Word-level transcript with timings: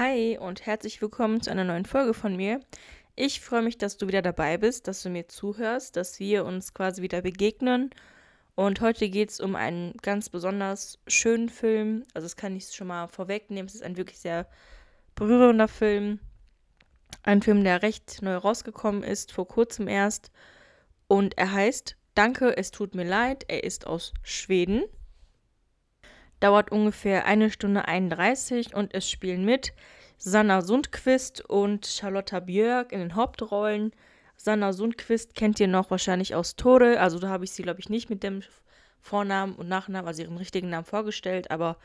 Hi 0.00 0.38
und 0.38 0.64
herzlich 0.64 1.02
willkommen 1.02 1.42
zu 1.42 1.50
einer 1.50 1.64
neuen 1.64 1.84
Folge 1.84 2.14
von 2.14 2.34
mir. 2.34 2.60
Ich 3.16 3.42
freue 3.42 3.60
mich, 3.60 3.76
dass 3.76 3.98
du 3.98 4.08
wieder 4.08 4.22
dabei 4.22 4.56
bist, 4.56 4.88
dass 4.88 5.02
du 5.02 5.10
mir 5.10 5.28
zuhörst, 5.28 5.94
dass 5.94 6.18
wir 6.18 6.46
uns 6.46 6.72
quasi 6.72 7.02
wieder 7.02 7.20
begegnen. 7.20 7.90
Und 8.54 8.80
heute 8.80 9.10
geht 9.10 9.28
es 9.28 9.40
um 9.40 9.56
einen 9.56 9.92
ganz 10.00 10.30
besonders 10.30 10.98
schönen 11.06 11.50
Film. 11.50 12.04
Also 12.14 12.24
das 12.24 12.36
kann 12.36 12.56
ich 12.56 12.68
schon 12.72 12.86
mal 12.86 13.08
vorwegnehmen. 13.08 13.66
Es 13.66 13.74
ist 13.74 13.82
ein 13.82 13.98
wirklich 13.98 14.18
sehr 14.20 14.46
berührender 15.16 15.68
Film. 15.68 16.18
Ein 17.22 17.42
Film, 17.42 17.62
der 17.62 17.82
recht 17.82 18.22
neu 18.22 18.36
rausgekommen 18.36 19.02
ist, 19.02 19.32
vor 19.32 19.46
kurzem 19.46 19.86
erst. 19.86 20.30
Und 21.08 21.36
er 21.36 21.52
heißt 21.52 21.96
Danke, 22.14 22.56
es 22.56 22.70
tut 22.70 22.94
mir 22.94 23.04
leid. 23.04 23.44
Er 23.48 23.64
ist 23.64 23.86
aus 23.86 24.14
Schweden. 24.22 24.84
Dauert 26.40 26.72
ungefähr 26.72 27.26
eine 27.26 27.50
Stunde 27.50 27.86
31 27.86 28.74
und 28.74 28.94
es 28.94 29.08
spielen 29.08 29.44
mit 29.44 29.72
Sanna 30.16 30.62
Sundquist 30.62 31.42
und 31.42 31.86
Charlotta 31.86 32.40
Björk 32.40 32.92
in 32.92 33.00
den 33.00 33.14
Hauptrollen. 33.14 33.92
Sanna 34.36 34.72
Sundquist 34.72 35.34
kennt 35.34 35.60
ihr 35.60 35.68
noch 35.68 35.90
wahrscheinlich 35.90 36.34
aus 36.34 36.56
Tore. 36.56 36.98
Also 36.98 37.18
da 37.18 37.28
habe 37.28 37.44
ich 37.44 37.52
sie, 37.52 37.62
glaube 37.62 37.80
ich, 37.80 37.90
nicht 37.90 38.08
mit 38.08 38.22
dem 38.22 38.42
Vornamen 39.00 39.54
und 39.54 39.68
Nachnamen, 39.68 40.08
also 40.08 40.22
ihrem 40.22 40.38
richtigen 40.38 40.70
Namen 40.70 40.86
vorgestellt. 40.86 41.50
Aber 41.50 41.76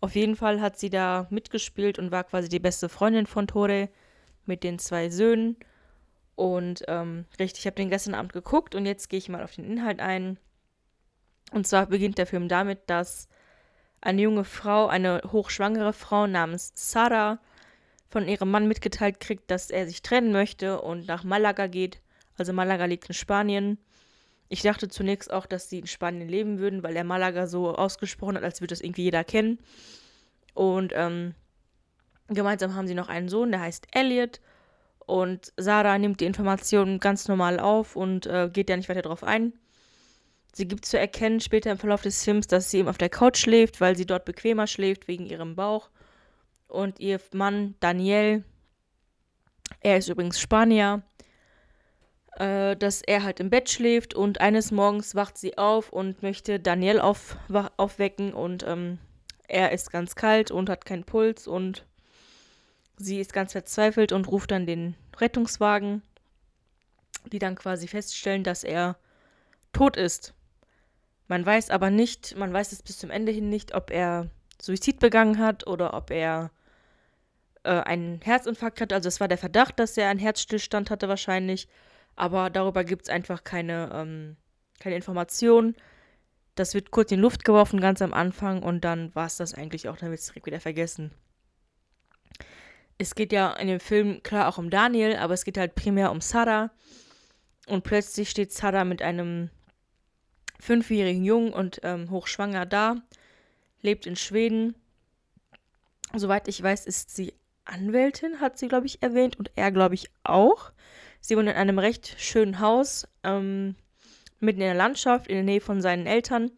auf 0.00 0.16
jeden 0.16 0.34
Fall 0.34 0.60
hat 0.60 0.78
sie 0.78 0.90
da 0.90 1.28
mitgespielt 1.30 1.98
und 1.98 2.10
war 2.10 2.24
quasi 2.24 2.48
die 2.48 2.58
beste 2.58 2.88
Freundin 2.88 3.26
von 3.26 3.46
Tore 3.46 3.88
mit 4.46 4.64
den 4.64 4.80
zwei 4.80 5.10
Söhnen. 5.10 5.56
Und 6.34 6.82
ähm, 6.88 7.24
richtig, 7.38 7.60
ich 7.60 7.66
habe 7.66 7.76
den 7.76 7.90
gestern 7.90 8.14
Abend 8.14 8.32
geguckt 8.32 8.74
und 8.74 8.84
jetzt 8.84 9.08
gehe 9.08 9.18
ich 9.18 9.28
mal 9.28 9.44
auf 9.44 9.54
den 9.54 9.64
Inhalt 9.64 10.00
ein. 10.00 10.38
Und 11.52 11.66
zwar 11.66 11.86
beginnt 11.86 12.18
der 12.18 12.26
Film 12.26 12.48
damit, 12.48 12.90
dass 12.90 13.28
eine 14.02 14.20
junge 14.20 14.44
Frau, 14.44 14.88
eine 14.88 15.22
hochschwangere 15.30 15.92
Frau 15.92 16.26
namens 16.26 16.72
Sarah, 16.74 17.38
von 18.10 18.28
ihrem 18.28 18.50
Mann 18.50 18.68
mitgeteilt 18.68 19.20
kriegt, 19.20 19.50
dass 19.50 19.70
er 19.70 19.86
sich 19.86 20.02
trennen 20.02 20.32
möchte 20.32 20.82
und 20.82 21.06
nach 21.08 21.24
Malaga 21.24 21.66
geht. 21.66 22.02
Also 22.36 22.52
Malaga 22.52 22.84
liegt 22.84 23.08
in 23.08 23.14
Spanien. 23.14 23.78
Ich 24.50 24.60
dachte 24.60 24.88
zunächst 24.88 25.32
auch, 25.32 25.46
dass 25.46 25.70
sie 25.70 25.78
in 25.78 25.86
Spanien 25.86 26.28
leben 26.28 26.58
würden, 26.58 26.82
weil 26.82 26.94
er 26.94 27.04
Malaga 27.04 27.46
so 27.46 27.74
ausgesprochen 27.74 28.36
hat, 28.36 28.44
als 28.44 28.60
würde 28.60 28.72
das 28.72 28.82
irgendwie 28.82 29.04
jeder 29.04 29.24
kennen. 29.24 29.58
Und 30.52 30.92
ähm, 30.94 31.34
gemeinsam 32.28 32.74
haben 32.74 32.86
sie 32.86 32.94
noch 32.94 33.08
einen 33.08 33.30
Sohn, 33.30 33.50
der 33.50 33.60
heißt 33.60 33.86
Elliot. 33.92 34.42
Und 35.06 35.54
Sarah 35.56 35.96
nimmt 35.96 36.20
die 36.20 36.26
Informationen 36.26 37.00
ganz 37.00 37.28
normal 37.28 37.58
auf 37.60 37.96
und 37.96 38.26
äh, 38.26 38.50
geht 38.52 38.68
ja 38.68 38.76
nicht 38.76 38.90
weiter 38.90 39.02
darauf 39.02 39.24
ein. 39.24 39.54
Sie 40.54 40.68
gibt 40.68 40.84
zu 40.84 40.98
erkennen 40.98 41.40
später 41.40 41.70
im 41.70 41.78
Verlauf 41.78 42.02
des 42.02 42.22
Films, 42.22 42.46
dass 42.46 42.70
sie 42.70 42.78
eben 42.78 42.88
auf 42.88 42.98
der 42.98 43.08
Couch 43.08 43.38
schläft, 43.38 43.80
weil 43.80 43.96
sie 43.96 44.04
dort 44.04 44.26
bequemer 44.26 44.66
schläft 44.66 45.08
wegen 45.08 45.26
ihrem 45.26 45.56
Bauch. 45.56 45.88
Und 46.68 47.00
ihr 47.00 47.20
Mann 47.32 47.74
Daniel, 47.80 48.44
er 49.80 49.96
ist 49.96 50.08
übrigens 50.08 50.38
Spanier, 50.38 51.02
äh, 52.36 52.76
dass 52.76 53.02
er 53.02 53.22
halt 53.22 53.40
im 53.40 53.50
Bett 53.50 53.70
schläft 53.70 54.14
und 54.14 54.40
eines 54.40 54.70
Morgens 54.70 55.14
wacht 55.14 55.38
sie 55.38 55.58
auf 55.58 55.90
und 55.90 56.22
möchte 56.22 56.60
Daniel 56.60 57.00
auf, 57.00 57.36
aufwecken 57.76 58.32
und 58.32 58.64
ähm, 58.66 58.98
er 59.48 59.72
ist 59.72 59.90
ganz 59.90 60.14
kalt 60.14 60.50
und 60.50 60.70
hat 60.70 60.84
keinen 60.84 61.04
Puls 61.04 61.46
und 61.46 61.86
sie 62.96 63.20
ist 63.20 63.32
ganz 63.32 63.52
verzweifelt 63.52 64.12
und 64.12 64.28
ruft 64.28 64.50
dann 64.50 64.66
den 64.66 64.94
Rettungswagen, 65.18 66.02
die 67.30 67.38
dann 67.38 67.54
quasi 67.54 67.86
feststellen, 67.86 68.44
dass 68.44 68.64
er 68.64 68.96
tot 69.72 69.96
ist. 69.96 70.34
Man 71.28 71.46
weiß 71.46 71.70
aber 71.70 71.90
nicht, 71.90 72.36
man 72.36 72.52
weiß 72.52 72.72
es 72.72 72.82
bis 72.82 72.98
zum 72.98 73.10
Ende 73.10 73.32
hin 73.32 73.48
nicht, 73.48 73.74
ob 73.74 73.90
er 73.90 74.28
Suizid 74.60 75.00
begangen 75.00 75.38
hat 75.38 75.66
oder 75.66 75.94
ob 75.94 76.10
er 76.10 76.50
äh, 77.64 77.70
einen 77.70 78.20
Herzinfarkt 78.20 78.80
hatte. 78.80 78.94
Also 78.94 79.08
es 79.08 79.20
war 79.20 79.28
der 79.28 79.38
Verdacht, 79.38 79.78
dass 79.78 79.96
er 79.96 80.08
einen 80.08 80.20
Herzstillstand 80.20 80.90
hatte 80.90 81.08
wahrscheinlich. 81.08 81.68
Aber 82.16 82.50
darüber 82.50 82.84
gibt 82.84 83.02
es 83.02 83.08
einfach 83.08 83.44
keine, 83.44 83.90
ähm, 83.94 84.36
keine 84.80 84.96
Informationen. 84.96 85.74
Das 86.54 86.74
wird 86.74 86.90
kurz 86.90 87.10
in 87.12 87.20
Luft 87.20 87.44
geworfen, 87.44 87.80
ganz 87.80 88.02
am 88.02 88.12
Anfang. 88.12 88.62
Und 88.62 88.84
dann 88.84 89.14
war 89.14 89.26
es 89.26 89.36
das 89.36 89.54
eigentlich 89.54 89.88
auch. 89.88 89.96
Dann 89.96 90.10
wird 90.10 90.20
es 90.20 90.26
direkt 90.26 90.46
wieder 90.46 90.60
vergessen. 90.60 91.12
Es 92.98 93.14
geht 93.14 93.32
ja 93.32 93.52
in 93.54 93.68
dem 93.68 93.80
Film 93.80 94.22
klar 94.22 94.48
auch 94.48 94.58
um 94.58 94.70
Daniel, 94.70 95.16
aber 95.16 95.34
es 95.34 95.44
geht 95.44 95.58
halt 95.58 95.74
primär 95.74 96.10
um 96.10 96.20
Sarah. 96.20 96.70
Und 97.66 97.84
plötzlich 97.84 98.28
steht 98.28 98.52
Sarah 98.52 98.84
mit 98.84 99.02
einem 99.02 99.50
fünfjährigen 100.62 101.24
Jungen 101.24 101.52
und 101.52 101.80
ähm, 101.82 102.08
hochschwanger 102.08 102.66
da, 102.66 103.02
lebt 103.80 104.06
in 104.06 104.14
Schweden. 104.14 104.76
Soweit 106.14 106.46
ich 106.46 106.62
weiß, 106.62 106.86
ist 106.86 107.14
sie 107.16 107.34
Anwältin, 107.64 108.40
hat 108.40 108.58
sie, 108.58 108.68
glaube 108.68 108.86
ich, 108.86 109.02
erwähnt, 109.02 109.36
und 109.36 109.50
er, 109.56 109.72
glaube 109.72 109.96
ich, 109.96 110.08
auch. 110.22 110.70
Sie 111.20 111.36
wohnt 111.36 111.48
in 111.48 111.56
einem 111.56 111.80
recht 111.80 112.14
schönen 112.18 112.60
Haus, 112.60 113.08
ähm, 113.24 113.74
mitten 114.38 114.60
in 114.60 114.68
der 114.68 114.74
Landschaft, 114.74 115.26
in 115.26 115.34
der 115.34 115.44
Nähe 115.44 115.60
von 115.60 115.82
seinen 115.82 116.06
Eltern. 116.06 116.52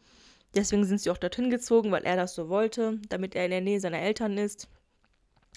Deswegen 0.54 0.84
sind 0.84 1.00
sie 1.00 1.10
auch 1.10 1.18
dorthin 1.18 1.48
gezogen, 1.48 1.90
weil 1.90 2.04
er 2.04 2.16
das 2.16 2.34
so 2.34 2.50
wollte, 2.50 3.00
damit 3.08 3.34
er 3.34 3.46
in 3.46 3.52
der 3.52 3.62
Nähe 3.62 3.80
seiner 3.80 4.00
Eltern 4.00 4.36
ist. 4.36 4.68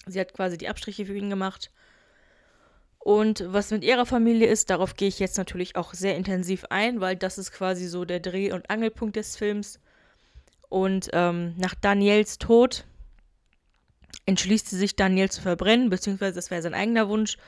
Sie 0.06 0.18
hat 0.18 0.32
quasi 0.32 0.56
die 0.56 0.68
Abstriche 0.68 1.04
für 1.04 1.16
ihn 1.16 1.28
gemacht. 1.28 1.70
Und 3.08 3.42
was 3.46 3.70
mit 3.70 3.84
ihrer 3.84 4.04
Familie 4.04 4.48
ist, 4.48 4.68
darauf 4.68 4.94
gehe 4.94 5.08
ich 5.08 5.18
jetzt 5.18 5.38
natürlich 5.38 5.76
auch 5.76 5.94
sehr 5.94 6.14
intensiv 6.14 6.66
ein, 6.68 7.00
weil 7.00 7.16
das 7.16 7.38
ist 7.38 7.52
quasi 7.52 7.86
so 7.86 8.04
der 8.04 8.20
Dreh- 8.20 8.52
und 8.52 8.68
Angelpunkt 8.68 9.16
des 9.16 9.34
Films. 9.34 9.80
Und 10.68 11.08
ähm, 11.14 11.54
nach 11.56 11.74
Daniels 11.74 12.36
Tod 12.36 12.84
entschließt 14.26 14.68
sie 14.68 14.76
sich, 14.76 14.94
Daniel 14.94 15.30
zu 15.30 15.40
verbrennen, 15.40 15.88
beziehungsweise 15.88 16.34
das 16.34 16.50
wäre 16.50 16.60
sein 16.60 16.74
eigener 16.74 17.08
Wunsch, 17.08 17.38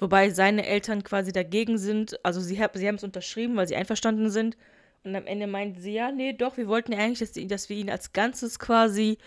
wobei 0.00 0.30
seine 0.30 0.66
Eltern 0.66 1.04
quasi 1.04 1.30
dagegen 1.30 1.78
sind. 1.78 2.18
Also 2.24 2.40
sie, 2.40 2.56
sie 2.56 2.88
haben 2.88 2.96
es 2.96 3.04
unterschrieben, 3.04 3.54
weil 3.54 3.68
sie 3.68 3.76
einverstanden 3.76 4.30
sind. 4.30 4.56
Und 5.04 5.14
am 5.14 5.28
Ende 5.28 5.46
meinten 5.46 5.80
sie, 5.80 5.92
ja, 5.92 6.10
nee, 6.10 6.32
doch, 6.32 6.56
wir 6.56 6.66
wollten 6.66 6.90
ja 6.90 6.98
eigentlich, 6.98 7.20
dass, 7.20 7.46
dass 7.46 7.68
wir 7.68 7.76
ihn 7.76 7.88
als 7.88 8.14
Ganzes 8.14 8.58
quasi 8.58 9.18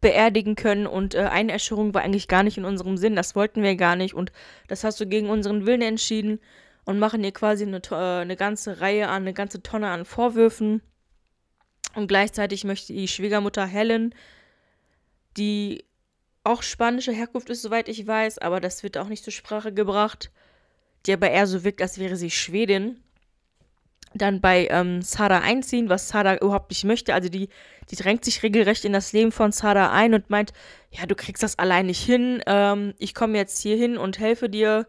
beerdigen 0.00 0.56
können. 0.56 0.86
Und 0.86 1.14
äh, 1.14 1.20
Einäscherung 1.20 1.94
war 1.94 2.02
eigentlich 2.02 2.28
gar 2.28 2.42
nicht 2.42 2.58
in 2.58 2.64
unserem 2.64 2.96
Sinn, 2.96 3.16
das 3.16 3.34
wollten 3.34 3.62
wir 3.62 3.76
gar 3.76 3.96
nicht. 3.96 4.14
Und 4.14 4.32
das 4.68 4.84
hast 4.84 5.00
du 5.00 5.06
gegen 5.06 5.28
unseren 5.30 5.66
Willen 5.66 5.82
entschieden 5.82 6.40
und 6.84 6.98
machen 6.98 7.24
ihr 7.24 7.32
quasi 7.32 7.64
eine, 7.64 7.82
äh, 7.90 8.22
eine 8.22 8.36
ganze 8.36 8.80
Reihe 8.80 9.08
an, 9.08 9.22
eine 9.22 9.34
ganze 9.34 9.62
Tonne 9.62 9.88
an 9.88 10.04
Vorwürfen. 10.04 10.82
Und 11.94 12.08
gleichzeitig 12.08 12.64
möchte 12.64 12.92
die 12.92 13.08
Schwiegermutter 13.08 13.66
Helen, 13.66 14.14
die 15.36 15.84
auch 16.44 16.62
spanische 16.62 17.12
Herkunft 17.12 17.50
ist, 17.50 17.62
soweit 17.62 17.88
ich 17.88 18.06
weiß, 18.06 18.38
aber 18.38 18.60
das 18.60 18.82
wird 18.82 18.98
auch 18.98 19.08
nicht 19.08 19.24
zur 19.24 19.32
Sprache 19.32 19.72
gebracht, 19.72 20.30
die 21.04 21.12
aber 21.12 21.30
eher 21.30 21.46
so 21.46 21.64
wirkt, 21.64 21.82
als 21.82 21.98
wäre 21.98 22.16
sie 22.16 22.30
Schwedin, 22.30 23.02
dann 24.18 24.40
bei 24.40 24.68
ähm, 24.70 25.02
Sarah 25.02 25.40
einziehen, 25.40 25.88
was 25.88 26.08
Sarah 26.08 26.36
überhaupt 26.36 26.70
nicht 26.70 26.84
möchte. 26.84 27.14
Also 27.14 27.28
die, 27.28 27.48
die 27.90 27.96
drängt 27.96 28.24
sich 28.24 28.42
regelrecht 28.42 28.84
in 28.84 28.92
das 28.92 29.12
Leben 29.12 29.32
von 29.32 29.52
Sarah 29.52 29.92
ein 29.92 30.14
und 30.14 30.30
meint, 30.30 30.52
ja, 30.90 31.06
du 31.06 31.14
kriegst 31.14 31.42
das 31.42 31.58
allein 31.58 31.86
nicht 31.86 32.04
hin, 32.04 32.42
ähm, 32.46 32.94
ich 32.98 33.14
komme 33.14 33.36
jetzt 33.36 33.60
hier 33.60 33.76
hin 33.76 33.98
und 33.98 34.18
helfe 34.18 34.48
dir. 34.48 34.86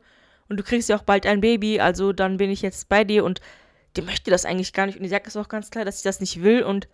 Und 0.49 0.57
du 0.57 0.63
kriegst 0.63 0.87
ja 0.87 0.97
auch 0.97 1.03
bald 1.03 1.25
ein 1.25 1.41
Baby, 1.41 1.79
also 1.81 2.13
dann 2.13 2.37
bin 2.37 2.49
ich 2.49 2.61
jetzt 2.61 2.87
bei 2.87 3.03
dir. 3.03 3.25
Und 3.25 3.41
die 3.97 4.01
möchte 4.01 4.31
das 4.31 4.45
eigentlich 4.45 4.73
gar 4.73 4.85
nicht. 4.85 4.97
Und 4.97 5.03
die 5.03 5.09
sagt 5.09 5.27
es 5.27 5.35
auch 5.35 5.49
ganz 5.49 5.69
klar, 5.71 5.83
dass 5.83 6.01
sie 6.01 6.07
das 6.07 6.21
nicht 6.21 6.41
will. 6.41 6.63
Und 6.63 6.87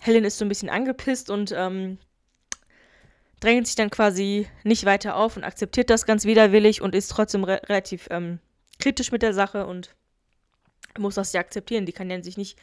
Helen 0.00 0.24
ist 0.24 0.38
so 0.38 0.44
ein 0.44 0.48
bisschen 0.48 0.70
angepisst 0.70 1.30
und 1.30 1.52
ähm, 1.56 1.98
drängt 3.40 3.66
sich 3.66 3.76
dann 3.76 3.90
quasi 3.90 4.48
nicht 4.64 4.84
weiter 4.84 5.16
auf 5.16 5.36
und 5.36 5.44
akzeptiert 5.44 5.90
das 5.90 6.06
ganz 6.06 6.24
widerwillig 6.24 6.82
und 6.82 6.94
ist 6.94 7.08
trotzdem 7.08 7.44
re 7.44 7.60
relativ 7.68 8.08
ähm, 8.10 8.38
kritisch 8.78 9.12
mit 9.12 9.22
der 9.22 9.34
Sache 9.34 9.66
und 9.66 9.94
muss 10.98 11.14
das 11.14 11.32
ja 11.32 11.40
akzeptieren. 11.40 11.86
Die 11.86 11.92
kann 11.92 12.10
ja 12.10 12.22
sich 12.22 12.36
nicht 12.36 12.58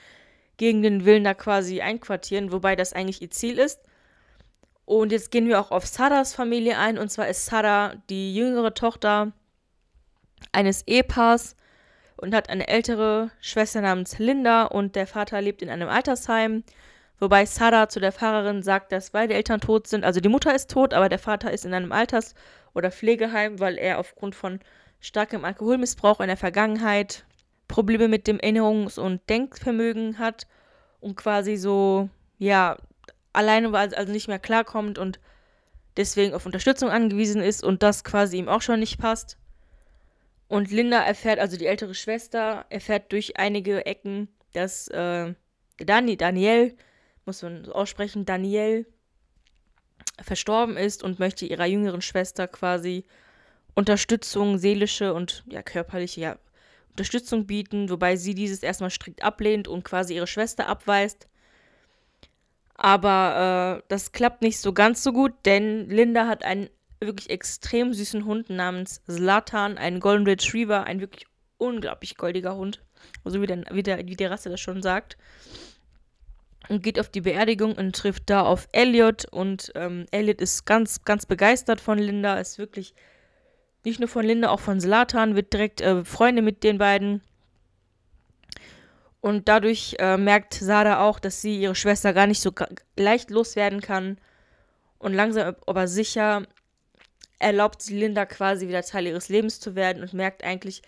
gegen 0.57 0.81
den 0.81 1.05
Willen 1.05 1.23
da 1.23 1.33
quasi 1.33 1.81
einquartieren, 1.81 2.51
wobei 2.51 2.75
das 2.75 2.93
eigentlich 2.93 3.21
ihr 3.21 3.31
Ziel 3.31 3.59
ist. 3.59 3.79
Und 4.85 5.11
jetzt 5.11 5.31
gehen 5.31 5.47
wir 5.47 5.59
auch 5.59 5.71
auf 5.71 5.85
Saras 5.85 6.33
Familie 6.33 6.77
ein. 6.77 6.97
Und 6.97 7.09
zwar 7.11 7.27
ist 7.27 7.45
Sarah 7.45 7.95
die 8.09 8.33
jüngere 8.33 8.73
Tochter 8.73 9.33
eines 10.51 10.87
Ehepaars 10.87 11.55
und 12.15 12.33
hat 12.33 12.49
eine 12.49 12.67
ältere 12.67 13.31
Schwester 13.41 13.81
namens 13.81 14.17
Linda 14.17 14.63
und 14.65 14.95
der 14.95 15.07
Vater 15.07 15.41
lebt 15.41 15.61
in 15.61 15.69
einem 15.69 15.89
Altersheim. 15.89 16.63
Wobei 17.19 17.45
Sarah 17.45 17.89
zu 17.89 17.99
der 17.99 18.11
Fahrerin 18.11 18.63
sagt, 18.63 18.91
dass 18.91 19.11
beide 19.11 19.33
Eltern 19.33 19.59
tot 19.59 19.87
sind. 19.87 20.05
Also 20.05 20.19
die 20.19 20.29
Mutter 20.29 20.53
ist 20.53 20.71
tot, 20.71 20.93
aber 20.93 21.09
der 21.09 21.19
Vater 21.19 21.51
ist 21.51 21.65
in 21.65 21.73
einem 21.73 21.91
Alters- 21.91 22.35
oder 22.73 22.91
Pflegeheim, 22.91 23.59
weil 23.59 23.77
er 23.77 23.99
aufgrund 23.99 24.35
von 24.35 24.59
starkem 24.99 25.43
Alkoholmissbrauch 25.43 26.19
in 26.21 26.27
der 26.27 26.37
Vergangenheit 26.37 27.25
Probleme 27.67 28.07
mit 28.07 28.27
dem 28.27 28.37
Erinnerungs- 28.37 28.99
und 28.99 29.27
Denkvermögen 29.29 30.19
hat 30.19 30.47
und 30.99 31.15
quasi 31.15 31.57
so, 31.57 32.09
ja, 32.37 32.77
alleine 33.33 33.75
also 33.77 34.11
nicht 34.11 34.27
mehr 34.27 34.39
klarkommt 34.39 34.97
und 34.97 35.19
deswegen 35.95 36.33
auf 36.33 36.45
Unterstützung 36.45 36.89
angewiesen 36.89 37.41
ist 37.41 37.63
und 37.63 37.83
das 37.83 38.03
quasi 38.03 38.37
ihm 38.37 38.49
auch 38.49 38.61
schon 38.61 38.79
nicht 38.79 38.99
passt. 38.99 39.37
Und 40.47 40.71
Linda 40.71 41.03
erfährt, 41.03 41.39
also 41.39 41.57
die 41.57 41.65
ältere 41.65 41.93
Schwester, 41.93 42.65
erfährt 42.69 43.11
durch 43.11 43.37
einige 43.37 43.85
Ecken, 43.85 44.29
dass 44.53 44.87
äh, 44.87 45.33
Dani, 45.77 46.17
Daniel, 46.17 46.75
muss 47.25 47.41
man 47.41 47.65
so 47.65 47.73
aussprechen, 47.73 48.25
Daniel, 48.25 48.85
verstorben 50.21 50.77
ist 50.77 51.03
und 51.03 51.19
möchte 51.19 51.45
ihrer 51.45 51.65
jüngeren 51.65 52.01
Schwester 52.01 52.47
quasi 52.47 53.05
Unterstützung, 53.75 54.57
seelische 54.57 55.13
und 55.13 55.43
ja, 55.47 55.61
körperliche 55.61 56.21
ja, 56.21 56.37
Unterstützung 56.97 57.45
bieten, 57.45 57.91
wobei 57.91 58.15
sie 58.15 58.33
dieses 58.33 58.63
erstmal 58.63 58.89
strikt 58.89 59.23
ablehnt 59.23 59.67
und 59.67 59.83
quasi 59.83 60.15
ihre 60.15 60.25
Schwester 60.25 60.67
abweist. 60.67 61.27
Aber 62.73 63.77
äh, 63.77 63.85
das 63.87 64.13
klappt 64.13 64.41
nicht 64.41 64.59
so 64.59 64.73
ganz 64.73 65.03
so 65.03 65.13
gut, 65.13 65.33
denn 65.45 65.87
Linda 65.89 66.25
hat 66.25 66.43
einen 66.43 66.69
wirklich 66.99 67.29
extrem 67.29 67.93
süßen 67.93 68.25
Hund 68.25 68.49
namens 68.49 69.03
Zlatan, 69.05 69.77
einen 69.77 69.99
Golden 69.99 70.25
Retriever, 70.25 70.85
ein 70.85 70.99
wirklich 70.99 71.27
unglaublich 71.59 72.17
goldiger 72.17 72.55
Hund, 72.55 72.83
so 73.25 73.43
wie, 73.43 73.45
der, 73.45 73.63
wie, 73.69 73.83
der, 73.83 73.99
wie 74.07 74.15
die 74.15 74.25
Rasse 74.25 74.49
das 74.49 74.59
schon 74.59 74.81
sagt. 74.81 75.17
Und 76.67 76.81
geht 76.81 76.99
auf 76.99 77.09
die 77.09 77.21
Beerdigung 77.21 77.73
und 77.75 77.95
trifft 77.95 78.23
da 78.31 78.41
auf 78.41 78.67
Elliot. 78.71 79.25
Und 79.31 79.71
ähm, 79.75 80.07
Elliot 80.09 80.41
ist 80.41 80.65
ganz, 80.65 81.05
ganz 81.05 81.27
begeistert 81.27 81.79
von 81.79 81.99
Linda, 81.99 82.39
ist 82.39 82.57
wirklich 82.57 82.95
nicht 83.83 83.99
nur 83.99 84.09
von 84.09 84.25
Linda, 84.25 84.49
auch 84.49 84.59
von 84.59 84.79
Zlatan, 84.79 85.35
wird 85.35 85.53
direkt 85.53 85.81
äh, 85.81 86.03
Freunde 86.03 86.41
mit 86.41 86.63
den 86.63 86.77
beiden. 86.77 87.21
Und 89.21 89.47
dadurch 89.47 89.95
äh, 89.99 90.17
merkt 90.17 90.53
Sada 90.53 91.01
auch, 91.01 91.19
dass 91.19 91.41
sie 91.41 91.59
ihre 91.59 91.75
Schwester 91.75 92.13
gar 92.13 92.27
nicht 92.27 92.41
so 92.41 92.51
leicht 92.95 93.29
loswerden 93.29 93.81
kann. 93.81 94.17
Und 94.99 95.13
langsam, 95.13 95.55
aber 95.65 95.87
sicher 95.87 96.45
erlaubt 97.39 97.81
sie 97.81 97.99
Linda 97.99 98.25
quasi 98.25 98.67
wieder 98.67 98.81
Teil 98.81 99.07
ihres 99.07 99.29
Lebens 99.29 99.59
zu 99.59 99.75
werden 99.75 100.01
und 100.01 100.13
merkt 100.13 100.43
eigentlich, 100.43 100.81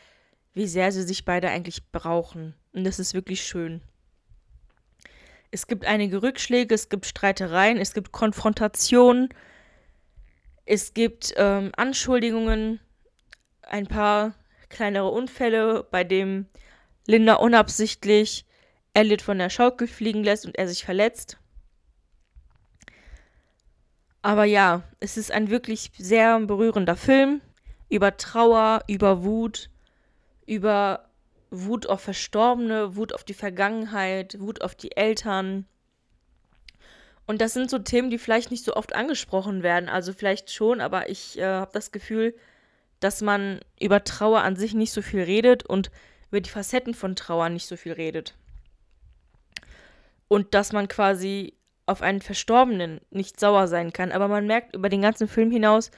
wie 0.53 0.67
sehr 0.67 0.91
sie 0.91 1.03
sich 1.03 1.25
beide 1.25 1.49
eigentlich 1.49 1.91
brauchen. 1.91 2.55
Und 2.73 2.83
das 2.83 2.99
ist 2.99 3.13
wirklich 3.13 3.43
schön. 3.43 3.81
Es 5.51 5.67
gibt 5.67 5.85
einige 5.85 6.21
Rückschläge, 6.21 6.75
es 6.75 6.89
gibt 6.89 7.05
Streitereien, 7.05 7.77
es 7.77 7.93
gibt 7.93 8.11
Konfrontationen, 8.11 9.29
es 10.69 10.93
gibt 10.93 11.33
ähm, 11.35 11.71
Anschuldigungen, 11.75 12.79
ein 13.63 13.87
paar 13.87 14.35
kleinere 14.69 15.09
Unfälle, 15.09 15.83
bei 15.89 16.03
dem 16.03 16.45
Linda 17.07 17.35
unabsichtlich 17.35 18.45
Elliot 18.93 19.23
von 19.23 19.39
der 19.39 19.49
Schaukel 19.49 19.87
fliegen 19.87 20.23
lässt 20.23 20.45
und 20.45 20.55
er 20.59 20.67
sich 20.67 20.85
verletzt. 20.85 21.39
Aber 24.21 24.43
ja, 24.43 24.83
es 24.99 25.17
ist 25.17 25.31
ein 25.31 25.49
wirklich 25.49 25.91
sehr 25.97 26.39
berührender 26.39 26.95
Film 26.95 27.41
über 27.89 28.15
Trauer, 28.17 28.83
über 28.87 29.23
Wut, 29.23 29.71
über 30.45 31.09
Wut 31.49 31.87
auf 31.87 32.01
Verstorbene, 32.01 32.95
Wut 32.95 33.15
auf 33.15 33.23
die 33.23 33.33
Vergangenheit, 33.33 34.39
Wut 34.39 34.61
auf 34.61 34.75
die 34.75 34.95
Eltern. 34.95 35.65
Und 37.29 37.41
das 37.41 37.53
sind 37.53 37.69
so 37.69 37.77
Themen, 37.77 38.09
die 38.09 38.17
vielleicht 38.17 38.49
nicht 38.49 38.65
so 38.65 38.75
oft 38.75 38.95
angesprochen 38.95 39.61
werden. 39.61 39.87
Also 39.87 40.13
vielleicht 40.13 40.49
schon, 40.49 40.81
aber 40.81 41.11
ich 41.11 41.37
äh, 41.37 41.43
habe 41.43 41.69
das 41.71 41.91
Gefühl, 41.91 42.33
dass 42.99 43.21
man 43.21 43.59
über 43.79 44.03
Trauer 44.03 44.41
an 44.41 44.55
sich 44.55 44.73
nicht 44.73 44.91
so 44.91 45.03
viel 45.03 45.21
redet 45.21 45.63
und 45.63 45.91
über 46.29 46.41
die 46.41 46.49
Facetten 46.49 46.95
von 46.95 47.15
Trauer 47.15 47.49
nicht 47.49 47.67
so 47.67 47.77
viel 47.77 47.93
redet. 47.93 48.33
Und 50.27 50.55
dass 50.55 50.73
man 50.73 50.87
quasi 50.87 51.53
auf 51.85 52.01
einen 52.01 52.21
Verstorbenen 52.21 52.99
nicht 53.11 53.39
sauer 53.39 53.67
sein 53.67 53.93
kann. 53.93 54.11
Aber 54.11 54.27
man 54.27 54.47
merkt 54.47 54.75
über 54.75 54.89
den 54.89 55.03
ganzen 55.03 55.27
Film 55.27 55.51
hinaus, 55.51 55.91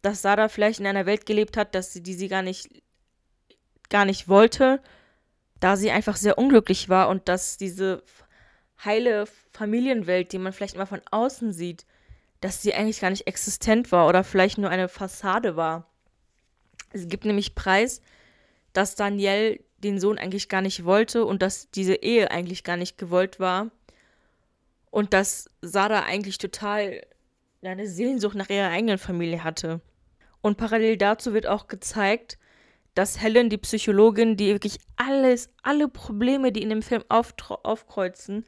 dass 0.00 0.22
Sada 0.22 0.48
vielleicht 0.48 0.80
in 0.80 0.86
einer 0.86 1.04
Welt 1.04 1.26
gelebt 1.26 1.58
hat, 1.58 1.74
dass 1.74 1.92
sie, 1.92 2.02
die 2.02 2.14
sie 2.14 2.28
gar 2.28 2.40
nicht, 2.40 2.70
gar 3.90 4.06
nicht 4.06 4.28
wollte, 4.28 4.80
da 5.60 5.76
sie 5.76 5.90
einfach 5.90 6.16
sehr 6.16 6.38
unglücklich 6.38 6.88
war 6.88 7.10
und 7.10 7.28
dass 7.28 7.58
diese 7.58 8.02
heile 8.84 9.26
Familienwelt, 9.52 10.32
die 10.32 10.38
man 10.38 10.52
vielleicht 10.52 10.74
immer 10.74 10.86
von 10.86 11.02
außen 11.10 11.52
sieht, 11.52 11.84
dass 12.40 12.62
sie 12.62 12.74
eigentlich 12.74 13.00
gar 13.00 13.10
nicht 13.10 13.26
existent 13.26 13.92
war 13.92 14.08
oder 14.08 14.24
vielleicht 14.24 14.58
nur 14.58 14.70
eine 14.70 14.88
Fassade 14.88 15.56
war. 15.56 15.86
Es 16.92 17.08
gibt 17.08 17.24
nämlich 17.24 17.54
Preis, 17.54 18.00
dass 18.72 18.94
Danielle 18.94 19.60
den 19.78 20.00
Sohn 20.00 20.18
eigentlich 20.18 20.48
gar 20.48 20.62
nicht 20.62 20.84
wollte 20.84 21.24
und 21.24 21.42
dass 21.42 21.70
diese 21.70 21.94
Ehe 21.94 22.30
eigentlich 22.30 22.64
gar 22.64 22.76
nicht 22.76 22.98
gewollt 22.98 23.40
war. 23.40 23.70
Und 24.90 25.12
dass 25.12 25.48
Sada 25.62 26.02
eigentlich 26.02 26.38
total 26.38 27.02
eine 27.62 27.86
Sehnsucht 27.86 28.34
nach 28.34 28.50
ihrer 28.50 28.70
eigenen 28.70 28.98
Familie 28.98 29.44
hatte. 29.44 29.80
Und 30.40 30.56
parallel 30.56 30.96
dazu 30.96 31.32
wird 31.32 31.46
auch 31.46 31.68
gezeigt, 31.68 32.38
dass 32.94 33.20
Helen, 33.20 33.50
die 33.50 33.58
Psychologin, 33.58 34.36
die 34.36 34.48
wirklich 34.48 34.78
alles, 34.96 35.48
alle 35.62 35.86
Probleme, 35.88 36.50
die 36.50 36.62
in 36.62 36.70
dem 36.70 36.82
Film 36.82 37.04
aufkreuzen, 37.08 38.44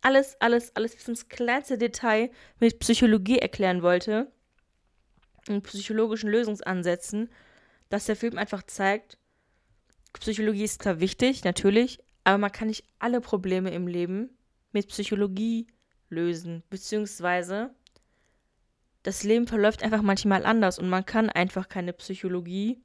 alles, 0.00 0.40
alles, 0.40 0.74
alles 0.76 0.94
bis 0.94 1.08
ins 1.08 1.28
kleinste 1.28 1.78
Detail 1.78 2.30
mit 2.60 2.78
Psychologie 2.78 3.38
erklären 3.38 3.82
wollte 3.82 4.30
und 5.48 5.62
psychologischen 5.62 6.30
Lösungsansätzen, 6.30 7.30
dass 7.88 8.06
der 8.06 8.16
Film 8.16 8.38
einfach 8.38 8.62
zeigt, 8.64 9.18
Psychologie 10.12 10.64
ist 10.64 10.82
zwar 10.82 11.00
wichtig, 11.00 11.44
natürlich, 11.44 12.00
aber 12.24 12.38
man 12.38 12.52
kann 12.52 12.68
nicht 12.68 12.84
alle 12.98 13.20
Probleme 13.20 13.70
im 13.70 13.86
Leben 13.86 14.30
mit 14.72 14.88
Psychologie 14.88 15.66
lösen, 16.08 16.62
beziehungsweise 16.70 17.74
das 19.02 19.22
Leben 19.22 19.46
verläuft 19.46 19.82
einfach 19.82 20.02
manchmal 20.02 20.44
anders 20.44 20.78
und 20.78 20.88
man 20.88 21.06
kann 21.06 21.30
einfach 21.30 21.68
keine 21.68 21.92
Psychologie 21.92 22.82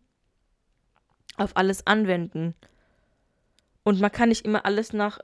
auf 1.38 1.58
alles 1.58 1.88
anwenden. 1.88 2.56
Und 3.84 4.00
man 4.00 4.12
kann 4.12 4.30
nicht 4.30 4.46
immer 4.46 4.66
alles 4.66 4.94
nach, 4.94 5.20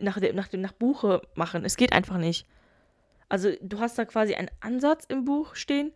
nach, 0.00 0.18
nach, 0.20 0.52
nach 0.52 0.72
Buche 0.72 1.22
machen. 1.34 1.64
Es 1.64 1.76
geht 1.76 1.92
einfach 1.92 2.18
nicht. 2.18 2.46
Also 3.28 3.52
du 3.60 3.78
hast 3.78 3.98
da 3.98 4.04
quasi 4.04 4.34
einen 4.34 4.50
Ansatz 4.60 5.04
im 5.08 5.24
Buch 5.24 5.54
stehen 5.54 5.92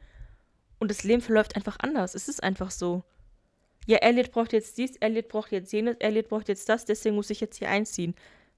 und 0.79 0.91
das 0.91 1.05
Leben 1.05 1.23
verläuft 1.23 1.57
einfach 1.57 1.79
anders. 1.81 2.15
Es 2.15 2.29
ist 2.29 2.43
einfach 2.43 2.71
so 2.71 3.03
ja, 3.87 3.99
Elliot 3.99 4.33
braucht 4.33 4.53
jetzt 4.53 4.79
dies, 4.79 4.97
Elliot 4.97 5.29
braucht 5.29 5.53
jetzt 5.53 5.73
jenes, 5.73 5.97
Elliot 5.99 6.29
braucht 6.29 6.49
jetzt 6.49 6.69
das, 6.69 6.85
deswegen 6.85 7.17
muss 7.17 7.31
ich 7.31 7.41
jetzt 7.41 7.59
hier 7.59 7.69
einziehen. 7.69 8.15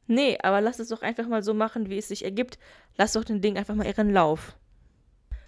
Nee, 0.06 0.38
aber 0.40 0.60
lass 0.60 0.78
es 0.78 0.88
doch 0.88 1.02
einfach 1.02 1.26
mal 1.26 1.42
so 1.42 1.52
machen, 1.52 1.90
wie 1.90 1.98
es 1.98 2.08
sich 2.08 2.24
ergibt. 2.24 2.58
Lass 2.96 3.14
doch 3.14 3.24
den 3.24 3.40
Ding 3.40 3.56
einfach 3.56 3.74
mal 3.74 3.86
ihren 3.86 4.12
Lauf. 4.12 4.56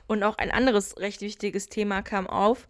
Und 0.09 0.25
auch 0.25 0.37
ein 0.37 0.51
anderes 0.51 0.99
recht 0.99 1.21
wichtiges 1.21 1.69
Thema 1.69 2.03
kam 2.03 2.27
auf. 2.27 2.67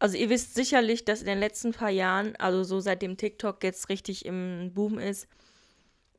Also 0.00 0.16
ihr 0.16 0.30
wisst 0.30 0.56
sicherlich, 0.56 1.04
dass 1.04 1.20
in 1.20 1.26
den 1.26 1.38
letzten 1.38 1.72
paar 1.72 1.90
Jahren, 1.90 2.34
also 2.36 2.64
so 2.64 2.80
seitdem 2.80 3.16
TikTok 3.16 3.62
jetzt 3.62 3.88
richtig 3.88 4.24
im 4.26 4.72
Boom 4.74 4.98
ist, 4.98 5.28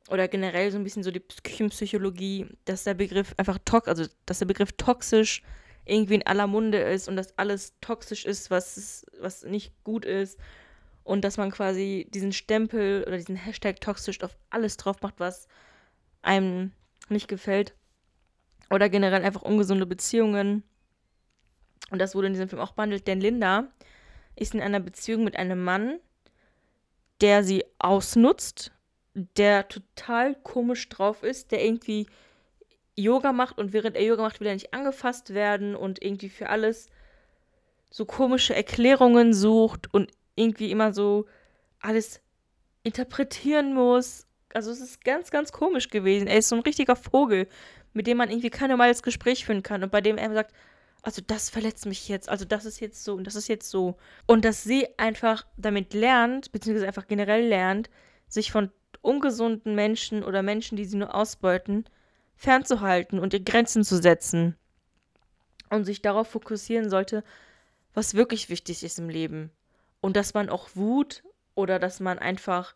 oder 0.09 0.27
generell 0.27 0.71
so 0.71 0.77
ein 0.77 0.83
bisschen 0.83 1.03
so 1.03 1.11
die 1.11 1.21
Küchenpsychologie, 1.21 2.47
dass 2.65 2.83
der 2.83 2.93
Begriff 2.93 3.33
einfach 3.37 3.59
toxisch, 3.63 3.89
also 3.89 4.05
dass 4.25 4.39
der 4.39 4.45
Begriff 4.45 4.73
toxisch 4.73 5.43
irgendwie 5.85 6.15
in 6.15 6.27
aller 6.27 6.47
Munde 6.47 6.79
ist 6.79 7.07
und 7.07 7.15
dass 7.15 7.37
alles 7.37 7.73
toxisch 7.81 8.25
ist, 8.25 8.51
was, 8.51 9.05
was 9.19 9.43
nicht 9.43 9.73
gut 9.83 10.05
ist. 10.05 10.39
Und 11.03 11.25
dass 11.25 11.37
man 11.37 11.51
quasi 11.51 12.07
diesen 12.13 12.31
Stempel 12.31 13.03
oder 13.05 13.17
diesen 13.17 13.35
Hashtag 13.35 13.81
toxisch 13.81 14.21
auf 14.21 14.37
alles 14.49 14.77
drauf 14.77 15.01
macht, 15.01 15.19
was 15.19 15.49
einem 16.21 16.71
nicht 17.09 17.27
gefällt. 17.27 17.75
Oder 18.69 18.87
generell 18.87 19.23
einfach 19.23 19.41
ungesunde 19.41 19.85
Beziehungen. 19.85 20.63
Und 21.91 21.99
das 21.99 22.15
wurde 22.15 22.27
in 22.27 22.33
diesem 22.33 22.47
Film 22.47 22.61
auch 22.61 22.71
behandelt, 22.71 23.07
denn 23.07 23.19
Linda 23.19 23.67
ist 24.37 24.55
in 24.55 24.61
einer 24.61 24.79
Beziehung 24.79 25.25
mit 25.25 25.35
einem 25.35 25.61
Mann, 25.61 25.99
der 27.19 27.43
sie 27.43 27.65
ausnutzt, 27.79 28.71
der 29.13 29.67
total 29.67 30.35
komisch 30.35 30.89
drauf 30.89 31.23
ist, 31.23 31.51
der 31.51 31.63
irgendwie 31.63 32.07
Yoga 32.95 33.33
macht 33.33 33.57
und 33.57 33.73
während 33.73 33.95
er 33.95 34.03
Yoga 34.03 34.23
macht, 34.23 34.39
will 34.39 34.47
er 34.47 34.53
nicht 34.53 34.73
angefasst 34.73 35.33
werden 35.33 35.75
und 35.75 36.01
irgendwie 36.01 36.29
für 36.29 36.49
alles 36.49 36.87
so 37.89 38.05
komische 38.05 38.55
Erklärungen 38.55 39.33
sucht 39.33 39.93
und 39.93 40.11
irgendwie 40.35 40.71
immer 40.71 40.93
so 40.93 41.25
alles 41.79 42.21
interpretieren 42.83 43.73
muss. 43.73 44.25
Also 44.53 44.71
es 44.71 44.81
ist 44.81 45.03
ganz, 45.03 45.31
ganz 45.31 45.51
komisch 45.51 45.89
gewesen. 45.89 46.27
Er 46.27 46.37
ist 46.37 46.49
so 46.49 46.55
ein 46.55 46.61
richtiger 46.61 46.95
Vogel, 46.95 47.47
mit 47.93 48.07
dem 48.07 48.17
man 48.17 48.29
irgendwie 48.29 48.49
kein 48.49 48.69
normales 48.69 49.03
Gespräch 49.03 49.45
führen 49.45 49.63
kann 49.63 49.83
und 49.83 49.91
bei 49.91 50.01
dem 50.01 50.17
er 50.17 50.33
sagt, 50.33 50.53
also 51.03 51.21
das 51.25 51.49
verletzt 51.49 51.85
mich 51.85 52.07
jetzt, 52.07 52.29
also 52.29 52.45
das 52.45 52.65
ist 52.65 52.79
jetzt 52.79 53.03
so 53.03 53.13
und 53.13 53.25
das 53.25 53.35
ist 53.35 53.47
jetzt 53.47 53.69
so. 53.69 53.97
Und 54.25 54.45
dass 54.45 54.63
sie 54.63 54.87
einfach 54.97 55.45
damit 55.57 55.93
lernt, 55.93 56.51
beziehungsweise 56.51 56.87
einfach 56.87 57.07
generell 57.07 57.45
lernt, 57.45 57.89
sich 58.27 58.51
von 58.51 58.71
ungesunden 59.03 59.75
Menschen 59.75 60.23
oder 60.23 60.41
Menschen, 60.41 60.75
die 60.75 60.85
sie 60.85 60.97
nur 60.97 61.13
ausbeuten, 61.13 61.85
fernzuhalten 62.35 63.19
und 63.19 63.33
ihr 63.33 63.43
Grenzen 63.43 63.83
zu 63.83 64.01
setzen 64.01 64.55
und 65.69 65.85
sich 65.85 66.01
darauf 66.01 66.29
fokussieren 66.29 66.89
sollte, 66.89 67.23
was 67.93 68.15
wirklich 68.15 68.49
wichtig 68.49 68.83
ist 68.83 68.97
im 68.97 69.09
Leben. 69.09 69.51
Und 70.01 70.15
dass 70.15 70.33
man 70.33 70.49
auch 70.49 70.69
Wut 70.73 71.23
oder 71.55 71.79
dass 71.79 71.99
man 71.99 72.17
einfach 72.17 72.73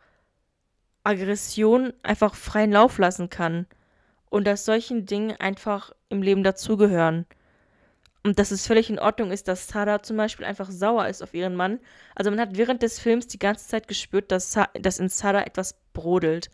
Aggression 1.04 1.94
einfach 2.04 2.36
freien 2.36 2.72
Lauf 2.72 2.98
lassen 2.98 3.30
kann. 3.30 3.66
Und 4.30 4.46
dass 4.46 4.66
solchen 4.66 5.06
Dingen 5.06 5.36
einfach 5.38 5.94
im 6.10 6.22
Leben 6.22 6.44
dazugehören. 6.44 7.26
Und 8.24 8.40
dass 8.40 8.52
es 8.52 8.68
völlig 8.68 8.90
in 8.90 9.00
Ordnung 9.00 9.32
ist, 9.32 9.48
dass 9.48 9.68
Sada 9.68 10.04
zum 10.04 10.18
Beispiel 10.18 10.46
einfach 10.46 10.70
sauer 10.70 11.08
ist 11.08 11.22
auf 11.22 11.34
ihren 11.34 11.56
Mann. 11.56 11.80
Also 12.16 12.30
man 12.30 12.40
hat 12.40 12.58
während 12.58 12.82
des 12.82 13.00
Films 13.00 13.28
die 13.28 13.40
ganze 13.40 13.68
Zeit 13.68 13.88
gespürt, 13.88 14.32
dass, 14.32 14.58
dass 14.74 15.00
in 15.00 15.10
Sada 15.10 15.44
etwas 15.44 15.76
brodelt. 15.94 16.50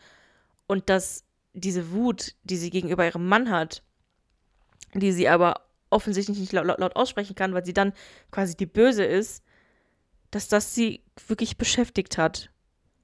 Und 0.68 0.90
dass 0.90 1.26
diese 1.54 1.92
Wut, 1.92 2.36
die 2.44 2.58
sie 2.58 2.70
gegenüber 2.70 3.06
ihrem 3.06 3.28
Mann 3.28 3.50
hat, 3.50 3.84
die 4.94 5.12
sie 5.12 5.28
aber 5.28 5.68
offensichtlich 5.90 6.40
nicht 6.40 6.52
laut, 6.52 6.66
laut 6.66 6.96
aussprechen 6.96 7.36
kann, 7.36 7.54
weil 7.54 7.66
sie 7.66 7.74
dann 7.74 7.94
quasi 8.32 8.56
die 8.56 8.66
Böse 8.66 9.04
ist, 9.04 9.44
dass 10.32 10.48
das 10.48 10.74
sie 10.74 11.04
wirklich 11.28 11.58
beschäftigt 11.58 12.18
hat. 12.18 12.50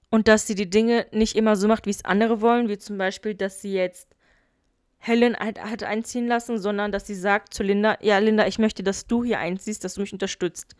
Und 0.09 0.27
dass 0.27 0.47
sie 0.47 0.55
die 0.55 0.69
Dinge 0.69 1.05
nicht 1.11 1.35
immer 1.35 1.55
so 1.55 1.67
macht, 1.67 1.85
wie 1.85 1.91
es 1.91 2.03
andere 2.03 2.41
wollen, 2.41 2.67
wie 2.67 2.79
zum 2.79 2.97
Beispiel, 2.97 3.35
dass 3.35 3.61
sie 3.61 3.73
jetzt 3.73 4.15
Helen 4.99 5.35
hat 5.37 5.83
einziehen 5.83 6.27
lassen, 6.27 6.59
sondern 6.59 6.91
dass 6.91 7.07
sie 7.07 7.15
sagt 7.15 7.53
zu 7.53 7.63
Linda, 7.63 7.97
ja 8.01 8.17
Linda, 8.19 8.45
ich 8.45 8.59
möchte, 8.59 8.83
dass 8.83 9.07
du 9.07 9.23
hier 9.23 9.39
einziehst, 9.39 9.83
dass 9.83 9.95
du 9.95 10.01
mich 10.01 10.13
unterstützt. 10.13 10.75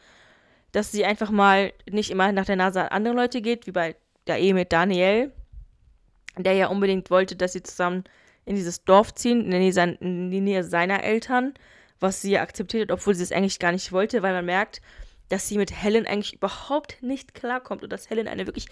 Dass 0.73 0.91
sie 0.91 1.05
einfach 1.05 1.31
mal 1.31 1.73
nicht 1.89 2.11
immer 2.11 2.31
nach 2.31 2.45
der 2.45 2.57
Nase 2.57 2.81
an 2.81 2.89
andere 2.89 3.15
Leute 3.15 3.41
geht, 3.41 3.65
wie 3.65 3.71
bei 3.71 3.95
der 4.27 4.39
Ehe 4.39 4.53
mit 4.53 4.71
Daniel, 4.73 5.31
der 6.37 6.53
ja 6.53 6.67
unbedingt 6.67 7.09
wollte, 7.09 7.35
dass 7.35 7.53
sie 7.53 7.63
zusammen 7.63 8.03
in 8.45 8.55
dieses 8.55 8.83
Dorf 8.83 9.13
ziehen, 9.15 9.45
in 9.45 9.51
die 9.51 9.57
Nähe, 9.57 9.97
in 9.99 10.31
die 10.31 10.41
Nähe 10.41 10.63
seiner 10.63 11.03
Eltern, 11.03 11.53
was 11.99 12.21
sie 12.21 12.31
ja 12.31 12.41
akzeptiert 12.41 12.89
hat, 12.89 12.99
obwohl 12.99 13.15
sie 13.15 13.23
es 13.23 13.31
eigentlich 13.31 13.59
gar 13.59 13.71
nicht 13.71 13.91
wollte, 13.91 14.21
weil 14.21 14.33
man 14.33 14.45
merkt, 14.45 14.81
dass 15.29 15.47
sie 15.47 15.57
mit 15.57 15.71
Helen 15.71 16.07
eigentlich 16.07 16.33
überhaupt 16.33 17.01
nicht 17.01 17.33
klarkommt 17.33 17.83
und 17.83 17.93
dass 17.93 18.09
Helen 18.09 18.27
eine 18.27 18.47
wirklich 18.47 18.67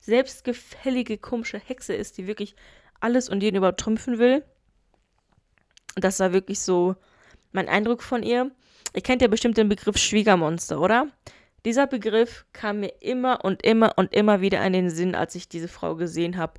selbstgefällige, 0.00 1.18
komische 1.18 1.58
Hexe 1.58 1.94
ist, 1.94 2.18
die 2.18 2.26
wirklich 2.26 2.56
alles 3.00 3.28
und 3.28 3.42
jeden 3.42 3.56
übertrümpfen 3.56 4.18
will. 4.18 4.44
Das 6.00 6.20
war 6.20 6.32
wirklich 6.32 6.60
so 6.60 6.96
mein 7.52 7.68
Eindruck 7.68 8.02
von 8.02 8.22
ihr. 8.22 8.50
Ihr 8.94 9.02
kennt 9.02 9.22
ja 9.22 9.28
bestimmt 9.28 9.56
den 9.56 9.68
Begriff 9.68 9.96
Schwiegermonster, 9.98 10.80
oder? 10.80 11.08
Dieser 11.64 11.86
Begriff 11.86 12.46
kam 12.52 12.80
mir 12.80 12.92
immer 13.00 13.44
und 13.44 13.64
immer 13.64 13.92
und 13.96 14.14
immer 14.14 14.40
wieder 14.40 14.64
in 14.64 14.72
den 14.72 14.90
Sinn, 14.90 15.14
als 15.14 15.34
ich 15.34 15.48
diese 15.48 15.68
Frau 15.68 15.96
gesehen 15.96 16.36
habe 16.36 16.54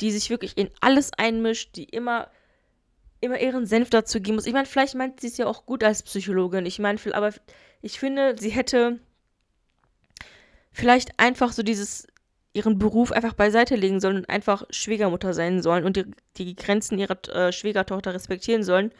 die 0.00 0.10
sich 0.10 0.30
wirklich 0.30 0.56
in 0.56 0.70
alles 0.80 1.12
einmischt, 1.16 1.76
die 1.76 1.84
immer, 1.84 2.28
immer 3.20 3.40
ihren 3.40 3.66
Senf 3.66 3.90
dazu 3.90 4.20
geben 4.20 4.36
muss. 4.36 4.46
Ich 4.46 4.52
meine, 4.52 4.66
vielleicht 4.66 4.94
meint 4.94 5.20
sie 5.20 5.28
es 5.28 5.36
ja 5.36 5.46
auch 5.46 5.66
gut 5.66 5.84
als 5.84 6.02
Psychologin. 6.02 6.66
Ich 6.66 6.78
meine, 6.78 6.98
aber 7.12 7.32
ich 7.80 7.98
finde, 7.98 8.36
sie 8.38 8.50
hätte 8.50 8.98
vielleicht 10.72 11.18
einfach 11.18 11.52
so 11.52 11.62
dieses 11.62 12.06
ihren 12.54 12.78
Beruf 12.78 13.12
einfach 13.12 13.34
beiseite 13.34 13.74
legen 13.74 14.00
sollen 14.00 14.18
und 14.18 14.30
einfach 14.30 14.64
Schwiegermutter 14.70 15.34
sein 15.34 15.60
sollen 15.60 15.84
und 15.84 15.96
die, 15.96 16.06
die 16.36 16.56
Grenzen 16.56 16.98
ihrer 16.98 17.18
äh, 17.28 17.52
Schwiegertochter 17.52 18.14
respektieren 18.14 18.62
sollen. 18.62 18.92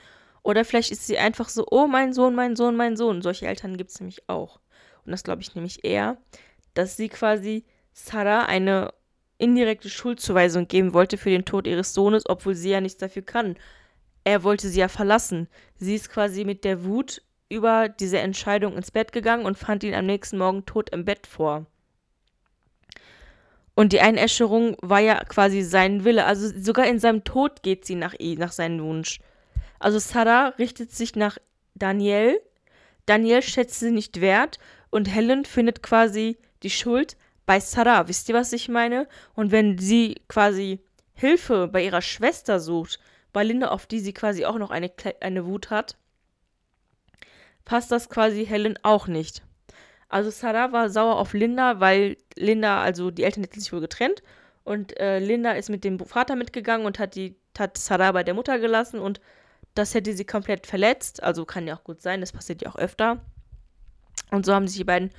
Oder 0.43 0.65
vielleicht 0.65 0.91
ist 0.91 1.07
sie 1.07 1.17
einfach 1.19 1.49
so, 1.49 1.65
oh, 1.71 1.87
mein 1.87 2.13
Sohn, 2.13 2.35
mein 2.35 2.57
Sohn, 2.57 2.77
mein 2.77 2.97
Sohn. 2.97 3.23
Solche 3.23 3.47
Eltern 3.47 3.77
gibt 3.79 3.91
es 3.91 4.01
nämlich 4.01 4.29
auch. 4.29 4.61
Und 5.07 5.13
das 5.13 5.23
glaube 5.23 5.41
ich 5.41 5.55
nämlich 5.55 5.85
eher, 5.85 6.19
dass 6.75 6.97
sie 6.97 7.09
quasi 7.09 7.65
Sarah 7.93 8.47
eine 8.47 8.93
indirekte 9.39 9.89
Schuldzuweisung 9.89 10.67
geben 10.67 10.93
wollte 10.93 11.17
für 11.17 11.31
den 11.31 11.45
Tod 11.45 11.67
ihres 11.67 11.95
Sohnes, 11.95 12.25
obwohl 12.29 12.55
sie 12.55 12.71
ja 12.71 12.81
nichts 12.81 12.99
dafür 12.99 13.23
kann. 13.23 13.57
Er 14.25 14.43
wollte 14.43 14.69
sie 14.69 14.81
ja 14.81 14.89
verlassen. 14.89 15.49
Sie 15.77 15.95
ist 15.95 16.11
quasi 16.11 16.45
mit 16.45 16.65
der 16.65 16.85
Wut 16.85 17.23
über 17.49 17.89
diese 17.89 18.19
Entscheidung 18.19 18.77
ins 18.77 18.91
Bett 18.91 19.13
gegangen 19.13 19.47
und 19.47 19.59
fand 19.59 19.85
ihn 19.85 19.95
am 19.95 20.07
nächsten 20.07 20.39
Morgen 20.39 20.67
tot 20.67 20.91
im 20.91 21.05
Bett 21.05 21.27
vor. 21.27 21.67
Und 23.75 23.93
die 23.93 24.01
Einäscherung 24.01 24.77
war 24.81 25.01
ja 25.01 25.23
quasi 25.25 25.63
sein 25.63 26.05
Wille. 26.05 26.25
Also 26.25 26.51
sogar 26.57 26.87
in 26.87 27.01
seinem 27.01 27.25
Tod 27.25 27.63
geht 27.63 27.85
sie 27.85 27.97
nach 27.97 28.15
ihm, 28.15 28.39
nach 28.39 28.53
seinem 28.53 28.83
Wunsch. 28.83 29.21
Also 29.81 29.99
Sarah 29.99 30.49
richtet 30.59 30.93
sich 30.93 31.17
nach 31.17 31.39
Daniel. 31.75 32.41
Daniel 33.07 33.43
schätzt 33.43 33.81
sie 33.81 33.91
nicht 33.91 34.21
wert 34.21 34.59
und 34.91 35.13
Helen 35.13 35.45
findet 35.45 35.83
quasi 35.83 36.39
die 36.63 36.71
Schuld 36.71 37.17
bei 37.47 37.61
Sarah. 37.61 38.09
Wisst 38.09 38.29
ihr, 38.29 38.35
was 38.35 38.53
ich 38.53 38.69
meine? 38.69 39.09
Und 39.35 39.51
wenn 39.51 39.79
sie 39.79 40.23
quasi 40.29 40.81
Hilfe 41.15 41.69
bei 41.69 41.85
ihrer 41.85 42.03
Schwester 42.03 42.61
sucht, 42.61 42.99
bei 43.33 43.43
Linda, 43.43 43.69
auf 43.69 43.87
die 43.87 44.01
sie 44.01 44.13
quasi 44.13 44.45
auch 44.45 44.59
noch 44.59 44.71
eine, 44.71 44.91
eine 45.21 45.47
Wut 45.47 45.71
hat, 45.71 45.97
passt 47.65 47.91
das 47.91 48.09
quasi 48.09 48.47
Helen 48.47 48.79
auch 48.83 49.09
nicht. 49.09 49.43
Also 50.09 50.31
Sarah 50.31 50.73
war 50.73 50.91
sauer 50.91 51.17
auf 51.17 51.33
Linda, 51.33 51.81
weil 51.81 52.17
Linda, 52.37 52.83
also 52.83 53.11
die 53.11 53.25
Eltern 53.25 53.45
hätten 53.45 53.61
sich 53.61 53.73
wohl 53.73 53.81
getrennt 53.81 54.23
und 54.65 54.99
äh, 54.99 55.19
Linda 55.19 55.53
ist 55.53 55.71
mit 55.71 55.85
dem 55.85 55.99
Vater 55.99 56.37
mitgegangen 56.37 56.87
und 56.87 56.99
hat 56.99 57.15
die 57.15 57.37
hat 57.59 57.79
Sarah 57.79 58.13
bei 58.13 58.25
der 58.25 58.35
Mutter 58.35 58.59
gelassen 58.59 58.99
und 58.99 59.21
das 59.75 59.95
hätte 59.95 60.13
sie 60.13 60.25
komplett 60.25 60.67
verletzt. 60.67 61.23
Also 61.23 61.45
kann 61.45 61.67
ja 61.67 61.77
auch 61.77 61.85
gut 61.85 62.03
sein, 62.03 62.21
das 62.21 62.33
passiert 62.33 62.63
ja 62.63 62.71
auch 62.71 62.77
öfter. 62.77 63.21
Und 64.31 64.47
so 64.47 64.55
haben 64.55 64.69
sich 64.69 64.79
die 64.79 64.85
beiden 64.85 65.11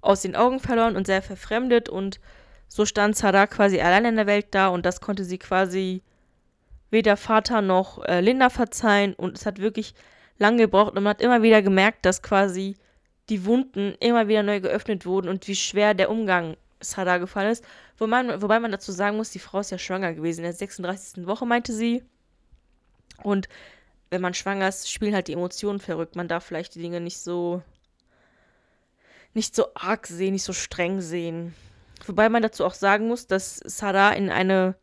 aus 0.00 0.22
den 0.22 0.36
Augen 0.36 0.60
verloren 0.60 0.96
und 0.96 1.06
sehr 1.06 1.22
verfremdet 1.22 1.88
und 1.88 2.20
so 2.68 2.84
stand 2.84 3.16
Sarah 3.16 3.46
quasi 3.46 3.80
allein 3.80 4.04
in 4.04 4.16
der 4.16 4.26
Welt 4.26 4.48
da 4.50 4.68
und 4.68 4.84
das 4.84 5.00
konnte 5.00 5.24
sie 5.24 5.38
quasi 5.38 6.02
weder 6.90 7.16
Vater 7.16 7.62
noch 7.62 8.04
äh, 8.04 8.20
Linda 8.20 8.50
verzeihen 8.50 9.14
und 9.14 9.38
es 9.38 9.46
hat 9.46 9.58
wirklich 9.58 9.94
lange 10.38 10.58
gebraucht 10.58 10.94
und 10.94 11.02
man 11.02 11.10
hat 11.10 11.22
immer 11.22 11.42
wieder 11.42 11.62
gemerkt, 11.62 12.04
dass 12.04 12.22
quasi 12.22 12.76
die 13.28 13.44
Wunden 13.44 13.94
immer 14.00 14.28
wieder 14.28 14.42
neu 14.42 14.60
geöffnet 14.60 15.06
wurden 15.06 15.28
und 15.28 15.48
wie 15.48 15.56
schwer 15.56 15.94
der 15.94 16.10
Umgang 16.10 16.56
Sarah 16.80 17.18
gefallen 17.18 17.52
ist. 17.52 17.64
Wo 17.96 18.06
man, 18.06 18.42
wobei 18.42 18.60
man 18.60 18.72
dazu 18.72 18.92
sagen 18.92 19.16
muss, 19.16 19.30
die 19.30 19.38
Frau 19.38 19.60
ist 19.60 19.70
ja 19.70 19.78
schwanger 19.78 20.12
gewesen. 20.14 20.40
In 20.40 20.44
der 20.44 20.52
36. 20.52 21.26
Woche 21.26 21.46
meinte 21.46 21.72
sie. 21.72 22.02
Und 23.22 23.48
wenn 24.10 24.20
man 24.20 24.34
schwanger 24.34 24.68
ist, 24.68 24.90
spielen 24.90 25.14
halt 25.14 25.28
die 25.28 25.32
Emotionen 25.32 25.80
verrückt. 25.80 26.16
Man 26.16 26.28
darf 26.28 26.44
vielleicht 26.44 26.74
die 26.74 26.80
Dinge 26.82 27.00
nicht 27.00 27.18
so 27.18 27.62
nicht 29.32 29.56
so 29.56 29.74
arg 29.74 30.06
sehen, 30.06 30.34
nicht 30.34 30.44
so 30.44 30.52
streng 30.52 31.00
sehen. 31.00 31.54
Wobei 32.06 32.28
man 32.28 32.42
dazu 32.42 32.64
auch 32.64 32.74
sagen 32.74 33.08
muss, 33.08 33.26
dass 33.26 33.56
Sarah 33.56 34.12
in 34.12 34.30
eine 34.30 34.76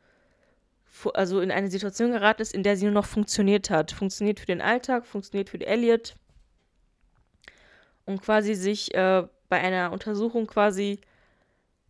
also 1.13 1.39
in 1.39 1.51
eine 1.51 1.71
Situation 1.71 2.11
geraten 2.11 2.41
ist, 2.41 2.53
in 2.53 2.63
der 2.63 2.77
sie 2.77 2.85
nur 2.85 2.93
noch 2.93 3.05
funktioniert 3.05 3.69
hat. 3.69 3.91
Funktioniert 3.91 4.39
für 4.39 4.45
den 4.45 4.61
Alltag, 4.61 5.05
funktioniert 5.07 5.49
für 5.49 5.57
die 5.57 5.65
Elliot. 5.65 6.15
Und 8.05 8.21
quasi 8.21 8.55
sich 8.55 8.93
äh, 8.93 9.23
bei 9.49 9.59
einer 9.59 9.91
Untersuchung 9.91 10.47
quasi 10.47 10.99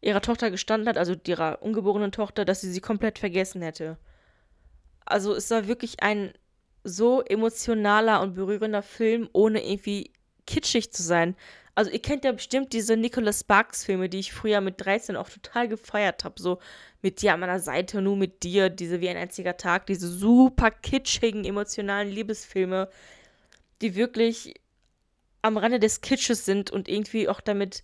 ihrer 0.01 0.21
Tochter 0.21 0.51
gestanden 0.51 0.89
hat, 0.89 0.97
also 0.97 1.15
ihrer 1.27 1.61
ungeborenen 1.61 2.11
Tochter, 2.11 2.43
dass 2.43 2.61
sie 2.61 2.71
sie 2.71 2.81
komplett 2.81 3.19
vergessen 3.19 3.61
hätte. 3.61 3.97
Also 5.05 5.33
es 5.35 5.49
war 5.51 5.67
wirklich 5.67 6.01
ein 6.01 6.33
so 6.83 7.21
emotionaler 7.21 8.21
und 8.21 8.33
berührender 8.33 8.81
Film, 8.81 9.29
ohne 9.33 9.63
irgendwie 9.63 10.11
kitschig 10.47 10.91
zu 10.91 11.03
sein. 11.03 11.35
Also 11.75 11.91
ihr 11.91 12.01
kennt 12.01 12.25
ja 12.25 12.31
bestimmt 12.31 12.73
diese 12.73 12.97
Nicholas 12.97 13.41
Sparks 13.41 13.85
Filme, 13.85 14.09
die 14.09 14.19
ich 14.19 14.33
früher 14.33 14.59
mit 14.59 14.83
13 14.83 15.15
auch 15.15 15.29
total 15.29 15.67
gefeiert 15.67 16.23
habe. 16.23 16.41
So 16.41 16.59
mit 17.01 17.21
dir 17.21 17.33
an 17.33 17.39
meiner 17.39 17.59
Seite, 17.59 18.01
nur 18.01 18.17
mit 18.17 18.43
dir, 18.43 18.69
diese 18.69 18.99
wie 19.01 19.09
ein 19.09 19.17
einziger 19.17 19.55
Tag, 19.57 19.85
diese 19.85 20.07
super 20.07 20.71
kitschigen, 20.71 21.45
emotionalen 21.45 22.09
Liebesfilme, 22.09 22.89
die 23.81 23.95
wirklich 23.95 24.55
am 25.41 25.57
Rande 25.57 25.79
des 25.79 26.01
Kitsches 26.01 26.45
sind 26.45 26.71
und 26.71 26.88
irgendwie 26.88 27.27
auch 27.27 27.41
damit, 27.41 27.83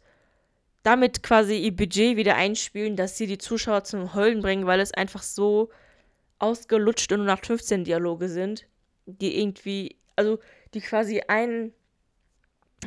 damit 0.83 1.23
quasi 1.23 1.57
ihr 1.57 1.75
Budget 1.75 2.17
wieder 2.17 2.35
einspielen, 2.35 2.95
dass 2.95 3.17
sie 3.17 3.27
die 3.27 3.37
Zuschauer 3.37 3.83
zum 3.83 4.13
Heulen 4.13 4.41
bringen, 4.41 4.65
weil 4.65 4.79
es 4.79 4.93
einfach 4.93 5.23
so 5.23 5.69
ausgelutscht 6.39 7.11
und 7.11 7.21
115 7.21 7.83
Dialoge 7.83 8.29
sind, 8.29 8.67
die 9.05 9.39
irgendwie, 9.39 9.95
also 10.15 10.39
die 10.73 10.81
quasi 10.81 11.21
einen 11.27 11.73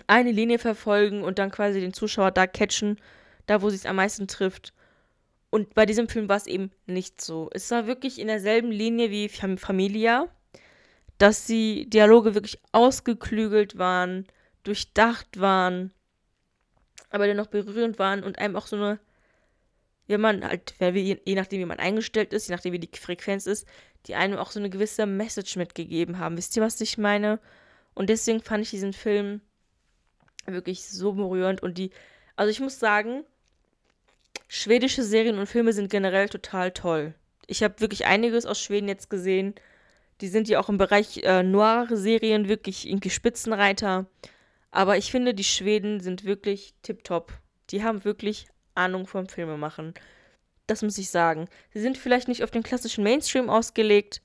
eine 0.07 0.31
Linie 0.31 0.59
verfolgen 0.59 1.23
und 1.23 1.39
dann 1.39 1.51
quasi 1.51 1.81
den 1.81 1.93
Zuschauer 1.93 2.31
da 2.31 2.47
catchen, 2.47 3.01
da 3.47 3.63
wo 3.63 3.71
sie 3.71 3.77
es 3.77 3.87
am 3.87 3.97
meisten 3.97 4.29
trifft. 4.29 4.73
Und 5.51 5.75
bei 5.75 5.85
diesem 5.85 6.09
Film 6.09 6.29
war 6.29 6.37
es 6.37 6.47
eben 6.47 6.71
nicht 6.87 7.21
so. 7.21 7.51
Es 7.53 7.71
war 7.73 7.87
wirklich 7.87 8.21
in 8.21 8.29
derselben 8.29 8.71
Linie 8.71 9.11
wie 9.11 9.29
Familia, 9.29 10.29
dass 11.19 11.47
die 11.47 11.91
Dialoge 11.91 12.35
wirklich 12.35 12.61
ausgeklügelt 12.73 13.77
waren, 13.77 14.27
durchdacht 14.63 15.41
waren, 15.41 15.93
aber 17.11 17.27
dennoch 17.27 17.47
berührend 17.47 17.99
waren 17.99 18.23
und 18.23 18.39
einem 18.39 18.57
auch 18.57 18.67
so 18.67 18.77
eine, 18.77 19.01
wenn 20.07 20.21
man 20.21 20.45
halt, 20.45 20.75
je 20.81 21.35
nachdem, 21.35 21.61
wie 21.61 21.67
man 21.67 21.79
eingestellt 21.79 22.33
ist, 22.33 22.49
je 22.49 22.55
nachdem, 22.55 22.73
wie 22.73 22.79
die 22.79 22.99
Frequenz 22.99 23.47
ist, 23.47 23.67
die 24.07 24.15
einem 24.15 24.39
auch 24.39 24.51
so 24.51 24.59
eine 24.59 24.71
gewisse 24.71 25.07
Message 25.07 25.57
mitgegeben 25.57 26.19
haben. 26.19 26.37
Wisst 26.37 26.57
ihr, 26.57 26.63
was 26.63 26.81
ich 26.81 26.99
meine? 26.99 27.39
Und 27.95 28.09
deswegen 28.09 28.41
fand 28.41 28.63
ich 28.63 28.71
diesen 28.71 28.93
Film 28.93 29.41
wirklich 30.47 30.89
so 30.89 31.13
berührend 31.13 31.63
und 31.63 31.79
die, 31.79 31.91
also 32.37 32.51
ich 32.51 32.61
muss 32.61 32.79
sagen, 32.79 33.25
schwedische 34.49 35.03
Serien 35.03 35.39
und 35.39 35.47
Filme 35.47 35.73
sind 35.73 35.91
generell 35.91 36.29
total 36.29 36.73
toll. 36.73 37.15
Ich 37.47 37.63
habe 37.63 37.81
wirklich 37.81 38.07
einiges 38.07 38.47
aus 38.47 38.61
Schweden 38.61 38.89
jetzt 38.89 39.11
gesehen. 39.11 39.55
Die 40.21 40.29
sind 40.29 40.49
ja 40.49 40.61
auch 40.61 40.69
im 40.69 40.79
Bereich 40.79 41.19
äh, 41.25 41.43
Noir-Serien 41.43 42.49
wirklich 42.49 42.89
irgendwie 42.89 43.11
Spitzenreiter. 43.11 44.07
Aber 44.71 44.97
ich 44.97 45.11
finde, 45.11 45.35
die 45.35 45.45
Schweden 45.45 46.01
sind 46.01 46.25
wirklich 46.25 46.75
tipptopp. 46.83 47.33
Die 47.71 47.83
haben 47.83 48.05
wirklich 48.05 48.47
Ahnung 48.75 49.07
vom 49.07 49.27
Filmemachen. 49.27 49.95
Das 50.67 50.83
muss 50.83 50.99
ich 50.99 51.11
sagen. 51.11 51.49
Sie 51.73 51.81
sind 51.81 51.99
vielleicht 51.99 52.29
nicht 52.29 52.45
auf 52.45 52.51
den 52.51 52.63
klassischen 52.63 53.03
Mainstream 53.03 53.51
ausgelegt, 53.51 54.23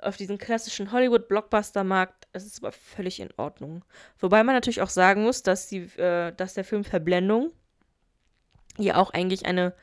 auf 0.00 0.16
diesen 0.16 0.38
klassischen 0.38 0.92
Hollywood-Blockbuster-Markt. 0.92 2.28
Es 2.32 2.46
ist 2.46 2.62
aber 2.62 2.72
völlig 2.72 3.20
in 3.20 3.30
Ordnung. 3.36 3.84
Wobei 4.18 4.42
man 4.44 4.54
natürlich 4.54 4.80
auch 4.80 4.90
sagen 4.90 5.24
muss, 5.24 5.42
dass, 5.42 5.66
die, 5.66 5.80
äh, 5.98 6.32
dass 6.32 6.54
der 6.54 6.64
Film 6.64 6.84
Verblendung 6.84 7.52
ja 8.78 8.96
auch 8.96 9.10
eigentlich 9.10 9.44
eine 9.44 9.74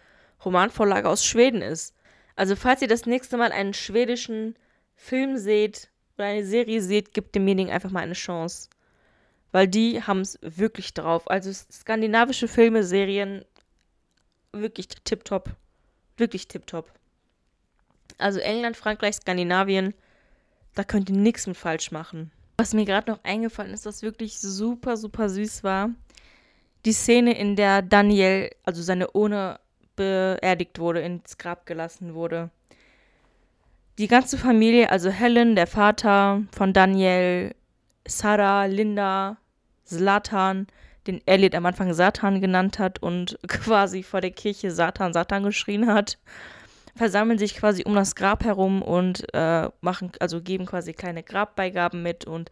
Romanvorlage 0.44 1.10
aus 1.10 1.26
Schweden 1.26 1.62
ist. 1.62 1.96
Also 2.36 2.56
falls 2.56 2.82
ihr 2.82 2.88
das 2.88 3.06
nächste 3.06 3.38
Mal 3.38 3.52
einen 3.52 3.74
schwedischen 3.74 4.56
Film 4.96 5.38
seht, 5.38 5.90
oder 6.18 6.28
eine 6.28 6.46
Serie 6.46 6.82
seht, 6.82 7.14
gebt 7.14 7.36
demjenigen 7.36 7.72
einfach 7.72 7.92
mal 7.92 8.02
eine 8.02 8.14
Chance. 8.14 8.70
Weil 9.56 9.70
die 9.70 10.04
haben 10.04 10.20
es 10.20 10.38
wirklich 10.42 10.94
drauf. 10.94 11.32
Also 11.32 11.50
skandinavische 11.50 12.50
Filme, 12.50 12.84
Serien, 12.84 13.46
wirklich 14.52 14.90
tipptopp. 14.90 15.50
Wirklich 16.18 16.50
tipptopp. 16.50 16.92
Also 18.18 18.42
England, 18.42 18.76
Frankreich, 18.76 19.16
Skandinavien, 19.16 19.94
da 20.74 20.84
könnt 20.84 21.10
ihr 21.10 21.16
nichts 21.16 21.48
mit 21.48 21.56
falsch 21.56 21.92
machen. 21.92 22.32
Was 22.58 22.74
mir 22.74 22.84
gerade 22.84 23.10
noch 23.10 23.24
eingefallen 23.24 23.74
ist, 23.74 23.86
was 23.86 24.02
wirklich 24.02 24.42
super, 24.42 24.98
super 24.98 25.30
süß 25.30 25.64
war, 25.64 25.92
die 26.84 26.92
Szene, 26.92 27.40
in 27.40 27.56
der 27.56 27.82
Daniel, 27.82 28.50
also 28.66 28.82
seine 28.82 29.12
Ohne, 29.14 29.62
beerdigt 29.96 30.80
wurde, 30.80 31.00
ins 31.00 31.38
Grab 31.38 31.66
gelassen 31.66 32.14
wurde. 32.14 32.50
Die 34.00 34.10
ganze 34.10 34.38
Familie, 34.38 34.90
also 34.90 35.10
Helen, 35.10 35.56
der 35.56 35.68
Vater 35.68 36.44
von 36.52 36.74
Daniel, 36.74 37.56
Sarah, 38.06 38.66
Linda, 38.66 39.38
Zlatan, 39.86 40.68
den 41.08 41.22
Elliot 41.26 41.56
am 41.56 41.66
Anfang 41.66 41.94
Satan 41.94 42.42
genannt 42.42 42.80
hat 42.80 43.02
und 43.02 43.40
quasi 43.48 44.04
vor 44.04 44.22
der 44.22 44.32
Kirche 44.32 44.72
Satan, 44.72 45.14
Satan 45.14 45.44
geschrien 45.44 45.88
hat, 45.88 46.18
versammeln 46.96 47.38
sich 47.38 47.56
quasi 47.56 47.84
um 47.86 47.96
das 47.96 48.16
Grab 48.16 48.44
herum 48.44 48.82
und 48.82 49.26
äh, 49.34 49.70
machen, 49.82 50.12
also 50.20 50.42
geben 50.42 50.66
quasi 50.66 50.94
kleine 50.94 51.24
Grabbeigaben 51.24 52.02
mit 52.04 52.26
und 52.26 52.52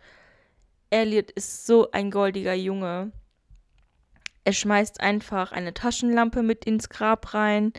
Elliot 0.90 1.32
ist 1.32 1.66
so 1.66 1.90
ein 1.92 2.12
goldiger 2.12 2.54
Junge. 2.54 3.12
Er 4.44 4.54
schmeißt 4.54 5.02
einfach 5.02 5.52
eine 5.52 5.74
Taschenlampe 5.74 6.44
mit 6.44 6.66
ins 6.66 6.90
Grab 6.90 7.34
rein, 7.34 7.74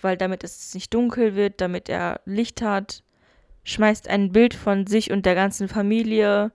weil 0.00 0.16
damit 0.16 0.44
es 0.44 0.72
nicht 0.74 0.94
dunkel 0.94 1.34
wird, 1.34 1.60
damit 1.60 1.88
er 1.88 2.20
Licht 2.24 2.62
hat. 2.62 3.02
Schmeißt 3.64 4.08
ein 4.08 4.30
Bild 4.30 4.54
von 4.54 4.86
sich 4.86 5.10
und 5.10 5.26
der 5.26 5.34
ganzen 5.34 5.68
Familie 5.68 6.52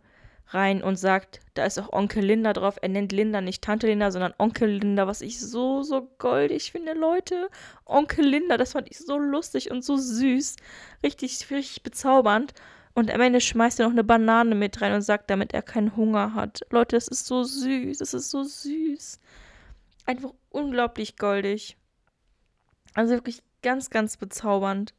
rein 0.49 0.81
und 0.81 0.95
sagt, 0.97 1.41
da 1.53 1.65
ist 1.65 1.79
auch 1.79 1.91
Onkel 1.91 2.23
Linda 2.23 2.53
drauf. 2.53 2.77
Er 2.81 2.89
nennt 2.89 3.11
Linda 3.11 3.41
nicht 3.41 3.63
Tante 3.63 3.87
Linda, 3.87 4.11
sondern 4.11 4.33
Onkel 4.37 4.69
Linda, 4.69 5.07
was 5.07 5.21
ich 5.21 5.39
so, 5.39 5.83
so 5.83 6.09
goldig 6.17 6.71
finde, 6.71 6.93
Leute. 6.93 7.49
Onkel 7.85 8.25
Linda, 8.25 8.57
das 8.57 8.73
fand 8.73 8.89
ich 8.89 8.99
so 8.99 9.17
lustig 9.17 9.71
und 9.71 9.83
so 9.83 9.97
süß. 9.97 10.55
Richtig, 11.03 11.49
richtig 11.51 11.83
bezaubernd. 11.83 12.53
Und 12.93 13.11
am 13.11 13.21
Ende 13.21 13.41
schmeißt 13.41 13.79
er 13.79 13.85
noch 13.85 13.93
eine 13.93 14.03
Banane 14.03 14.55
mit 14.55 14.81
rein 14.81 14.93
und 14.93 15.01
sagt, 15.01 15.29
damit 15.29 15.53
er 15.53 15.61
keinen 15.61 15.95
Hunger 15.95 16.33
hat. 16.33 16.61
Leute, 16.71 16.95
das 16.95 17.07
ist 17.07 17.27
so 17.27 17.43
süß, 17.43 17.99
das 17.99 18.13
ist 18.13 18.31
so 18.31 18.43
süß. 18.43 19.19
Einfach 20.05 20.33
unglaublich 20.49 21.17
goldig. 21.17 21.77
Also 22.95 23.13
wirklich 23.13 23.43
ganz, 23.61 23.89
ganz 23.89 24.17
bezaubernd. 24.17 24.95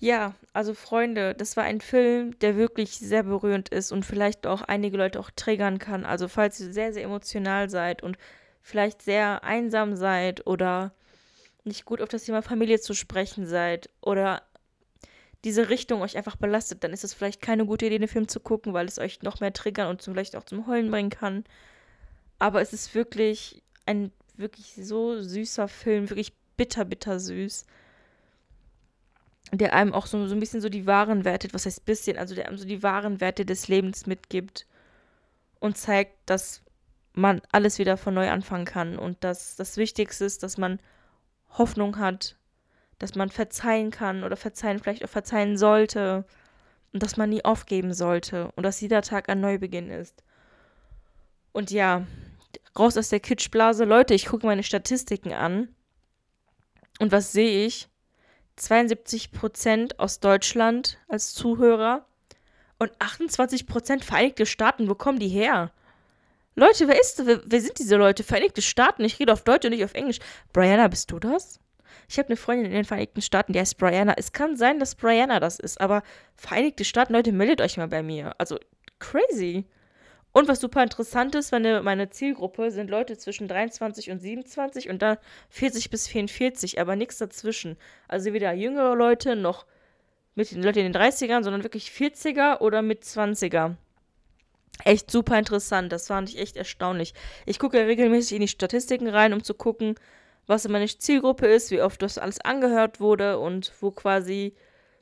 Ja, 0.00 0.34
also 0.52 0.74
Freunde, 0.74 1.34
das 1.34 1.56
war 1.56 1.64
ein 1.64 1.80
Film, 1.80 2.38
der 2.40 2.56
wirklich 2.56 2.98
sehr 2.98 3.22
berührend 3.22 3.70
ist 3.70 3.92
und 3.92 4.04
vielleicht 4.04 4.46
auch 4.46 4.62
einige 4.62 4.96
Leute 4.96 5.18
auch 5.18 5.30
triggern 5.30 5.78
kann. 5.78 6.04
Also 6.04 6.28
falls 6.28 6.60
ihr 6.60 6.72
sehr, 6.72 6.92
sehr 6.92 7.04
emotional 7.04 7.70
seid 7.70 8.02
und 8.02 8.18
vielleicht 8.60 9.02
sehr 9.02 9.44
einsam 9.44 9.96
seid 9.96 10.46
oder 10.46 10.92
nicht 11.64 11.84
gut 11.84 12.02
auf 12.02 12.08
das 12.08 12.24
Thema 12.24 12.42
Familie 12.42 12.80
zu 12.80 12.94
sprechen 12.94 13.46
seid 13.46 13.88
oder 14.02 14.42
diese 15.44 15.68
Richtung 15.68 16.02
euch 16.02 16.16
einfach 16.16 16.36
belastet, 16.36 16.84
dann 16.84 16.92
ist 16.92 17.04
es 17.04 17.14
vielleicht 17.14 17.40
keine 17.42 17.66
gute 17.66 17.86
Idee, 17.86 17.98
den 17.98 18.08
Film 18.08 18.28
zu 18.28 18.40
gucken, 18.40 18.72
weil 18.72 18.86
es 18.86 18.98
euch 18.98 19.22
noch 19.22 19.40
mehr 19.40 19.52
triggern 19.52 19.88
und 19.88 20.02
vielleicht 20.02 20.36
auch 20.36 20.44
zum 20.44 20.66
Heulen 20.66 20.90
bringen 20.90 21.10
kann. 21.10 21.44
Aber 22.38 22.60
es 22.60 22.72
ist 22.72 22.94
wirklich 22.94 23.62
ein 23.86 24.10
wirklich 24.36 24.74
so 24.74 25.20
süßer 25.20 25.68
Film, 25.68 26.10
wirklich 26.10 26.32
bitter, 26.56 26.84
bitter 26.84 27.20
süß 27.20 27.66
der 29.52 29.74
einem 29.74 29.92
auch 29.92 30.06
so, 30.06 30.26
so 30.26 30.34
ein 30.34 30.40
bisschen 30.40 30.60
so 30.60 30.68
die 30.68 30.86
wahren 30.86 31.24
Werte, 31.24 31.48
was 31.52 31.66
heißt 31.66 31.84
bisschen, 31.84 32.16
also 32.16 32.34
der 32.34 32.48
einem 32.48 32.58
so 32.58 32.66
die 32.66 32.82
wahren 32.82 33.20
Werte 33.20 33.44
des 33.44 33.68
Lebens 33.68 34.06
mitgibt 34.06 34.66
und 35.60 35.76
zeigt, 35.76 36.14
dass 36.26 36.62
man 37.12 37.40
alles 37.52 37.78
wieder 37.78 37.96
von 37.96 38.14
neu 38.14 38.30
anfangen 38.30 38.64
kann 38.64 38.98
und 38.98 39.22
dass 39.22 39.56
das 39.56 39.76
Wichtigste 39.76 40.24
ist, 40.24 40.42
dass 40.42 40.58
man 40.58 40.80
Hoffnung 41.50 41.98
hat, 41.98 42.36
dass 42.98 43.14
man 43.14 43.30
verzeihen 43.30 43.90
kann 43.90 44.24
oder 44.24 44.36
verzeihen, 44.36 44.80
vielleicht 44.80 45.04
auch 45.04 45.10
verzeihen 45.10 45.56
sollte 45.56 46.24
und 46.92 47.02
dass 47.02 47.16
man 47.16 47.30
nie 47.30 47.44
aufgeben 47.44 47.92
sollte 47.92 48.50
und 48.56 48.64
dass 48.64 48.80
jeder 48.80 49.02
Tag 49.02 49.28
ein 49.28 49.40
Neubeginn 49.40 49.90
ist. 49.90 50.24
Und 51.52 51.70
ja, 51.70 52.06
raus 52.76 52.96
aus 52.96 53.08
der 53.08 53.20
Kitschblase. 53.20 53.84
Leute, 53.84 54.14
ich 54.14 54.26
gucke 54.26 54.46
meine 54.46 54.62
Statistiken 54.62 55.32
an 55.32 55.68
und 56.98 57.12
was 57.12 57.32
sehe 57.32 57.66
ich? 57.66 57.88
72% 58.58 59.98
aus 59.98 60.20
Deutschland 60.20 60.98
als 61.08 61.34
Zuhörer 61.34 62.06
und 62.78 62.96
28% 62.98 64.02
Vereinigte 64.02 64.46
Staaten. 64.46 64.88
Wo 64.88 64.94
kommen 64.94 65.18
die 65.18 65.28
her? 65.28 65.72
Leute, 66.56 66.86
wer 66.86 67.00
ist, 67.00 67.26
wer, 67.26 67.40
wer 67.44 67.60
sind 67.60 67.78
diese 67.78 67.96
Leute? 67.96 68.22
Vereinigte 68.22 68.62
Staaten. 68.62 69.04
Ich 69.04 69.18
rede 69.18 69.32
auf 69.32 69.42
Deutsch 69.42 69.64
und 69.64 69.72
nicht 69.72 69.84
auf 69.84 69.94
Englisch. 69.94 70.18
Brianna, 70.52 70.88
bist 70.88 71.10
du 71.10 71.18
das? 71.18 71.60
Ich 72.08 72.18
habe 72.18 72.28
eine 72.28 72.36
Freundin 72.36 72.66
in 72.66 72.72
den 72.72 72.84
Vereinigten 72.84 73.22
Staaten, 73.22 73.52
die 73.52 73.60
heißt 73.60 73.78
Brianna. 73.78 74.14
Es 74.16 74.32
kann 74.32 74.56
sein, 74.56 74.78
dass 74.78 74.94
Brianna 74.94 75.40
das 75.40 75.58
ist, 75.58 75.80
aber 75.80 76.02
Vereinigte 76.36 76.84
Staaten, 76.84 77.12
Leute, 77.12 77.32
meldet 77.32 77.60
euch 77.60 77.76
mal 77.76 77.88
bei 77.88 78.02
mir. 78.02 78.34
Also, 78.38 78.58
crazy. 78.98 79.66
Und 80.34 80.48
was 80.48 80.58
super 80.58 80.82
interessant 80.82 81.36
ist, 81.36 81.52
meine, 81.52 81.80
meine 81.80 82.10
Zielgruppe 82.10 82.72
sind 82.72 82.90
Leute 82.90 83.16
zwischen 83.16 83.46
23 83.46 84.10
und 84.10 84.18
27 84.18 84.90
und 84.90 85.00
dann 85.00 85.16
40 85.50 85.90
bis 85.90 86.08
44, 86.08 86.80
aber 86.80 86.96
nichts 86.96 87.18
dazwischen. 87.18 87.76
Also 88.08 88.32
weder 88.32 88.52
jüngere 88.52 88.96
Leute 88.96 89.36
noch 89.36 89.64
mit 90.34 90.50
den 90.50 90.64
Leuten 90.64 90.80
in 90.80 90.92
den 90.92 91.00
30ern, 91.00 91.44
sondern 91.44 91.62
wirklich 91.62 91.90
40er 91.90 92.62
oder 92.62 92.82
mit 92.82 93.04
20er. 93.04 93.76
Echt 94.82 95.08
super 95.08 95.38
interessant, 95.38 95.92
das 95.92 96.08
fand 96.08 96.28
ich 96.30 96.40
echt 96.40 96.56
erstaunlich. 96.56 97.14
Ich 97.46 97.60
gucke 97.60 97.78
ja 97.78 97.84
regelmäßig 97.84 98.32
in 98.32 98.40
die 98.40 98.48
Statistiken 98.48 99.06
rein, 99.06 99.34
um 99.34 99.44
zu 99.44 99.54
gucken, 99.54 99.94
was 100.48 100.66
meine 100.66 100.88
Zielgruppe 100.88 101.46
ist, 101.46 101.70
wie 101.70 101.80
oft 101.80 102.02
das 102.02 102.18
alles 102.18 102.40
angehört 102.40 102.98
wurde 102.98 103.38
und 103.38 103.72
wo 103.80 103.92
quasi 103.92 104.56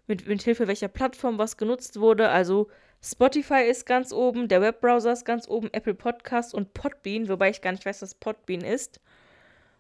mit, 0.06 0.26
mit 0.26 0.42
Hilfe 0.42 0.68
welcher 0.68 0.88
Plattform 0.88 1.38
was 1.38 1.56
genutzt 1.56 1.98
wurde. 1.98 2.28
Also 2.28 2.68
Spotify 3.04 3.64
ist 3.68 3.84
ganz 3.84 4.12
oben, 4.12 4.46
der 4.46 4.60
Webbrowser 4.60 5.12
ist 5.12 5.24
ganz 5.24 5.48
oben, 5.48 5.68
Apple 5.72 5.94
Podcast 5.94 6.54
und 6.54 6.72
Podbean, 6.72 7.28
wobei 7.28 7.50
ich 7.50 7.60
gar 7.60 7.72
nicht 7.72 7.84
weiß, 7.84 8.00
was 8.00 8.14
Podbean 8.14 8.60
ist. 8.60 9.00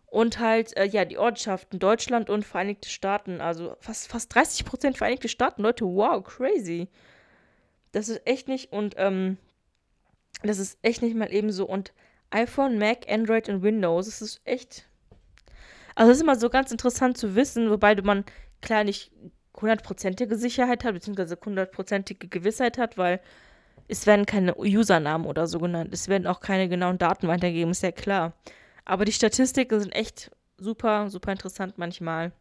Und 0.06 0.40
halt, 0.40 0.76
äh, 0.76 0.84
ja, 0.84 1.04
die 1.04 1.18
Ortschaften 1.18 1.78
Deutschland 1.78 2.28
und 2.28 2.44
Vereinigte 2.44 2.90
Staaten. 2.90 3.40
Also 3.40 3.76
fast, 3.80 4.08
fast 4.08 4.36
30% 4.36 4.96
Vereinigte 4.96 5.28
Staaten, 5.28 5.62
Leute, 5.62 5.86
wow, 5.86 6.22
crazy. 6.22 6.88
Das 7.92 8.08
ist 8.08 8.26
echt 8.26 8.48
nicht, 8.48 8.72
und 8.72 8.94
ähm, 8.98 9.38
das 10.42 10.58
ist 10.58 10.78
echt 10.82 11.00
nicht 11.00 11.16
mal 11.16 11.32
eben 11.32 11.52
so. 11.52 11.66
Und 11.66 11.92
iPhone, 12.30 12.76
Mac, 12.76 13.08
Android 13.08 13.48
und 13.48 13.62
Windows, 13.62 14.06
das 14.06 14.20
ist 14.20 14.40
echt. 14.44 14.88
Also, 15.94 16.10
es 16.10 16.18
ist 16.18 16.22
immer 16.22 16.36
so 16.36 16.50
ganz 16.50 16.72
interessant 16.72 17.16
zu 17.16 17.36
wissen, 17.36 17.70
wobei 17.70 17.94
man 18.02 18.24
klar 18.60 18.84
nicht 18.84 19.12
hundertprozentige 19.62 20.36
Sicherheit 20.36 20.84
hat, 20.84 20.94
beziehungsweise 20.94 21.38
hundertprozentige 21.42 22.28
Gewissheit 22.28 22.78
hat, 22.78 22.98
weil 22.98 23.20
es 23.88 24.06
werden 24.06 24.26
keine 24.26 24.56
Usernamen 24.56 25.26
oder 25.26 25.46
so 25.46 25.58
genannt. 25.58 25.92
Es 25.92 26.08
werden 26.08 26.26
auch 26.26 26.40
keine 26.40 26.68
genauen 26.68 26.98
Daten 26.98 27.28
weitergegeben, 27.28 27.70
ist 27.70 27.82
ja 27.82 27.92
klar. 27.92 28.34
Aber 28.84 29.04
die 29.04 29.12
Statistiken 29.12 29.80
sind 29.80 29.92
echt 29.92 30.30
super, 30.58 31.08
super 31.10 31.32
interessant 31.32 31.78
manchmal. 31.78 32.32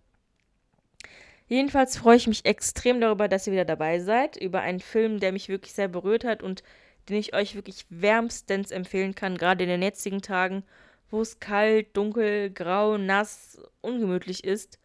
Jedenfalls 1.48 1.98
freue 1.98 2.16
ich 2.16 2.28
mich 2.28 2.46
extrem 2.46 3.02
darüber, 3.02 3.28
dass 3.28 3.46
ihr 3.46 3.54
wieder 3.54 3.66
dabei 3.66 4.00
seid, 4.00 4.38
über 4.38 4.62
einen 4.62 4.80
Film, 4.80 5.20
der 5.20 5.34
mich 5.34 5.50
wirklich 5.50 5.74
sehr 5.74 5.90
berührt 5.90 6.24
hat 6.24 6.42
und 6.44 6.64
den 7.10 7.18
ich 7.18 7.36
euch 7.36 7.56
wirklich 7.56 7.86
wärmstens 7.90 8.72
empfehlen 8.72 9.16
kann, 9.16 9.38
gerade 9.38 9.64
in 9.64 9.70
den 9.70 9.82
jetzigen 9.82 10.22
Tagen, 10.22 10.64
wo 11.10 11.22
es 11.22 11.40
kalt, 11.40 11.98
dunkel, 11.98 12.52
grau, 12.52 12.98
nass, 12.98 13.60
ungemütlich 13.82 14.46
ist 14.46 14.80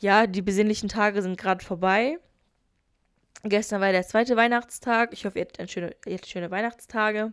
ja, 0.00 0.26
die 0.26 0.42
besinnlichen 0.42 0.88
Tage 0.88 1.22
sind 1.22 1.38
gerade 1.38 1.64
vorbei. 1.64 2.18
Gestern 3.44 3.80
war 3.80 3.92
der 3.92 4.06
zweite 4.06 4.36
Weihnachtstag. 4.36 5.12
Ich 5.12 5.24
hoffe, 5.24 5.38
ihr 5.38 5.46
habt, 5.46 5.70
schöne, 5.70 5.94
schöne 6.26 6.50
Weihnachtstage. 6.50 7.32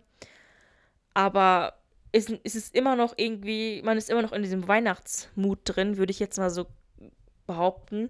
Aber 1.13 1.73
es, 2.12 2.32
es 2.43 2.56
ist 2.56 2.75
immer 2.75 2.95
noch 2.95 3.13
irgendwie, 3.17 3.82
man 3.84 3.97
ist 3.97 4.10
immer 4.10 4.21
noch 4.21 4.32
in 4.32 4.43
diesem 4.43 4.67
Weihnachtsmut 4.67 5.60
drin, 5.63 5.97
würde 5.97 6.12
ich 6.12 6.19
jetzt 6.19 6.38
mal 6.38 6.49
so 6.49 6.67
behaupten. 7.47 8.10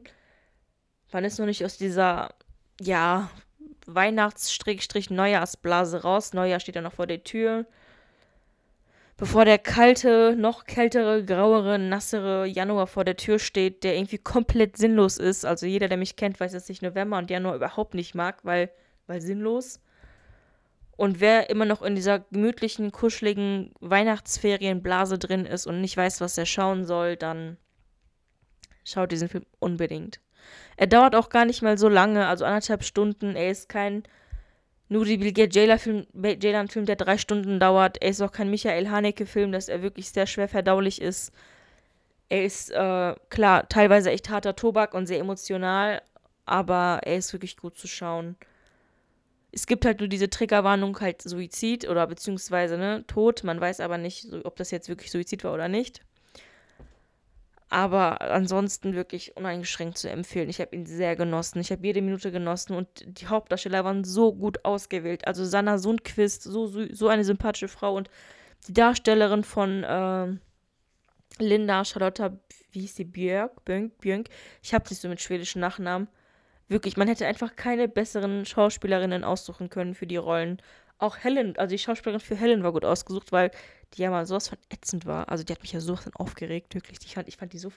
Man 1.11 1.23
ist 1.23 1.39
noch 1.39 1.45
nicht 1.45 1.63
aus 1.63 1.77
dieser, 1.77 2.33
ja, 2.81 3.29
Weihnachts-Neujahrsblase 3.87 6.01
raus. 6.01 6.33
Neujahr 6.33 6.59
steht 6.59 6.75
ja 6.75 6.81
noch 6.81 6.93
vor 6.93 7.07
der 7.07 7.23
Tür 7.23 7.65
bevor 9.17 9.45
der 9.45 9.57
kalte, 9.57 10.35
noch 10.37 10.65
kältere, 10.65 11.23
grauere, 11.23 11.79
nassere 11.79 12.45
Januar 12.45 12.87
vor 12.87 13.05
der 13.05 13.15
Tür 13.15 13.39
steht, 13.39 13.83
der 13.83 13.95
irgendwie 13.95 14.17
komplett 14.17 14.77
sinnlos 14.77 15.17
ist. 15.17 15.45
Also 15.45 15.65
jeder, 15.65 15.87
der 15.87 15.97
mich 15.97 16.15
kennt, 16.15 16.39
weiß, 16.39 16.51
dass 16.51 16.69
ich 16.69 16.81
November 16.81 17.17
und 17.17 17.29
Januar 17.29 17.55
überhaupt 17.55 17.93
nicht 17.93 18.15
mag, 18.15 18.39
weil, 18.43 18.69
weil 19.07 19.21
sinnlos. 19.21 19.79
Und 20.97 21.19
wer 21.19 21.49
immer 21.49 21.65
noch 21.65 21.81
in 21.81 21.95
dieser 21.95 22.19
gemütlichen, 22.19 22.91
kuscheligen 22.91 23.73
Weihnachtsferienblase 23.81 25.17
drin 25.17 25.45
ist 25.45 25.67
und 25.67 25.81
nicht 25.81 25.97
weiß, 25.97 26.21
was 26.21 26.37
er 26.37 26.45
schauen 26.45 26.85
soll, 26.85 27.17
dann 27.17 27.57
schaut 28.85 29.11
diesen 29.11 29.27
Film 29.27 29.45
unbedingt. 29.59 30.21
Er 30.77 30.87
dauert 30.87 31.15
auch 31.15 31.29
gar 31.29 31.45
nicht 31.45 31.61
mal 31.61 31.77
so 31.77 31.89
lange, 31.89 32.27
also 32.27 32.45
anderthalb 32.45 32.83
Stunden. 32.83 33.35
Er 33.35 33.49
ist 33.49 33.67
kein 33.67 34.03
Nuri 34.87 35.17
Bilge 35.17 35.49
Ceylan-Film, 35.49 36.05
Ceylan-Film, 36.13 36.85
der 36.85 36.95
drei 36.95 37.17
Stunden 37.17 37.59
dauert. 37.59 38.01
Er 38.01 38.09
ist 38.09 38.21
auch 38.21 38.31
kein 38.31 38.49
Michael 38.49 38.89
Haneke-Film, 38.89 39.51
dass 39.51 39.67
er 39.67 39.81
wirklich 39.81 40.09
sehr 40.09 40.27
schwer 40.27 40.47
verdaulich 40.47 41.01
ist. 41.01 41.31
Er 42.29 42.45
ist, 42.45 42.71
äh, 42.71 43.15
klar, 43.29 43.67
teilweise 43.69 44.11
echt 44.11 44.29
harter 44.29 44.55
Tobak 44.55 44.93
und 44.93 45.07
sehr 45.07 45.19
emotional, 45.19 46.01
aber 46.45 47.01
er 47.03 47.17
ist 47.17 47.33
wirklich 47.33 47.57
gut 47.57 47.77
zu 47.77 47.87
schauen. 47.87 48.35
Es 49.51 49.67
gibt 49.67 49.85
halt 49.85 49.99
nur 49.99 50.09
diese 50.09 50.29
Triggerwarnung, 50.29 50.99
halt 50.99 51.21
Suizid 51.21 51.87
oder 51.87 52.05
beziehungsweise, 52.07 52.77
ne, 52.77 53.05
Tod. 53.07 53.43
Man 53.43 53.59
weiß 53.61 53.79
aber 53.79 53.97
nicht, 53.97 54.27
ob 54.43 54.55
das 54.57 54.71
jetzt 54.71 54.89
wirklich 54.89 55.11
Suizid 55.11 55.43
war 55.43 55.53
oder 55.53 55.69
nicht. 55.69 56.01
Aber 57.69 58.21
ansonsten 58.21 58.93
wirklich 58.93 59.35
uneingeschränkt 59.35 59.97
zu 59.97 60.09
empfehlen. 60.09 60.49
Ich 60.49 60.61
habe 60.61 60.75
ihn 60.75 60.85
sehr 60.85 61.15
genossen. 61.15 61.59
Ich 61.59 61.71
habe 61.71 61.85
jede 61.85 62.01
Minute 62.01 62.31
genossen 62.31 62.75
und 62.75 62.87
die 63.05 63.27
Hauptdarsteller 63.27 63.83
waren 63.83 64.03
so 64.03 64.33
gut 64.33 64.63
ausgewählt. 64.63 65.25
Also 65.27 65.45
Sanna 65.45 65.77
Sundquist, 65.79 66.43
so, 66.43 66.67
so 66.67 67.07
eine 67.07 67.23
sympathische 67.23 67.67
Frau 67.67 67.95
und 67.95 68.09
die 68.67 68.73
Darstellerin 68.73 69.43
von 69.43 69.83
äh, 69.83 70.27
Linda 71.39 71.83
Charlotta, 71.83 72.37
wie 72.71 72.81
hieß 72.81 72.95
die, 72.95 73.05
Björk, 73.05 73.65
Björk, 73.65 73.97
Björk. 73.99 74.27
Ich 74.61 74.73
habe 74.73 74.87
nicht 74.89 75.01
so 75.01 75.09
mit 75.09 75.21
schwedischen 75.21 75.59
Nachnamen. 75.59 76.07
Wirklich, 76.67 76.97
man 76.97 77.07
hätte 77.07 77.27
einfach 77.27 77.55
keine 77.55 77.87
besseren 77.87 78.45
Schauspielerinnen 78.45 79.23
aussuchen 79.23 79.69
können 79.69 79.95
für 79.95 80.07
die 80.07 80.17
Rollen. 80.17 80.61
Auch 80.97 81.17
Helen, 81.17 81.57
also 81.57 81.71
die 81.71 81.79
Schauspielerin 81.79 82.21
für 82.21 82.35
Helen 82.35 82.63
war 82.63 82.71
gut 82.71 82.85
ausgesucht, 82.85 83.31
weil 83.31 83.51
die 83.95 84.03
ja 84.03 84.09
mal 84.09 84.25
sowas 84.25 84.49
von 84.49 84.57
ätzend 84.69 85.05
war. 85.05 85.29
Also 85.29 85.43
die 85.43 85.53
hat 85.53 85.61
mich 85.61 85.73
ja 85.73 85.79
sowas 85.79 86.03
von 86.03 86.13
aufgeregt, 86.15 86.75
wirklich. 86.75 86.99
Ich 87.05 87.15
fand, 87.15 87.27
ich 87.27 87.37
fand 87.37 87.53
die 87.53 87.59
so, 87.59 87.71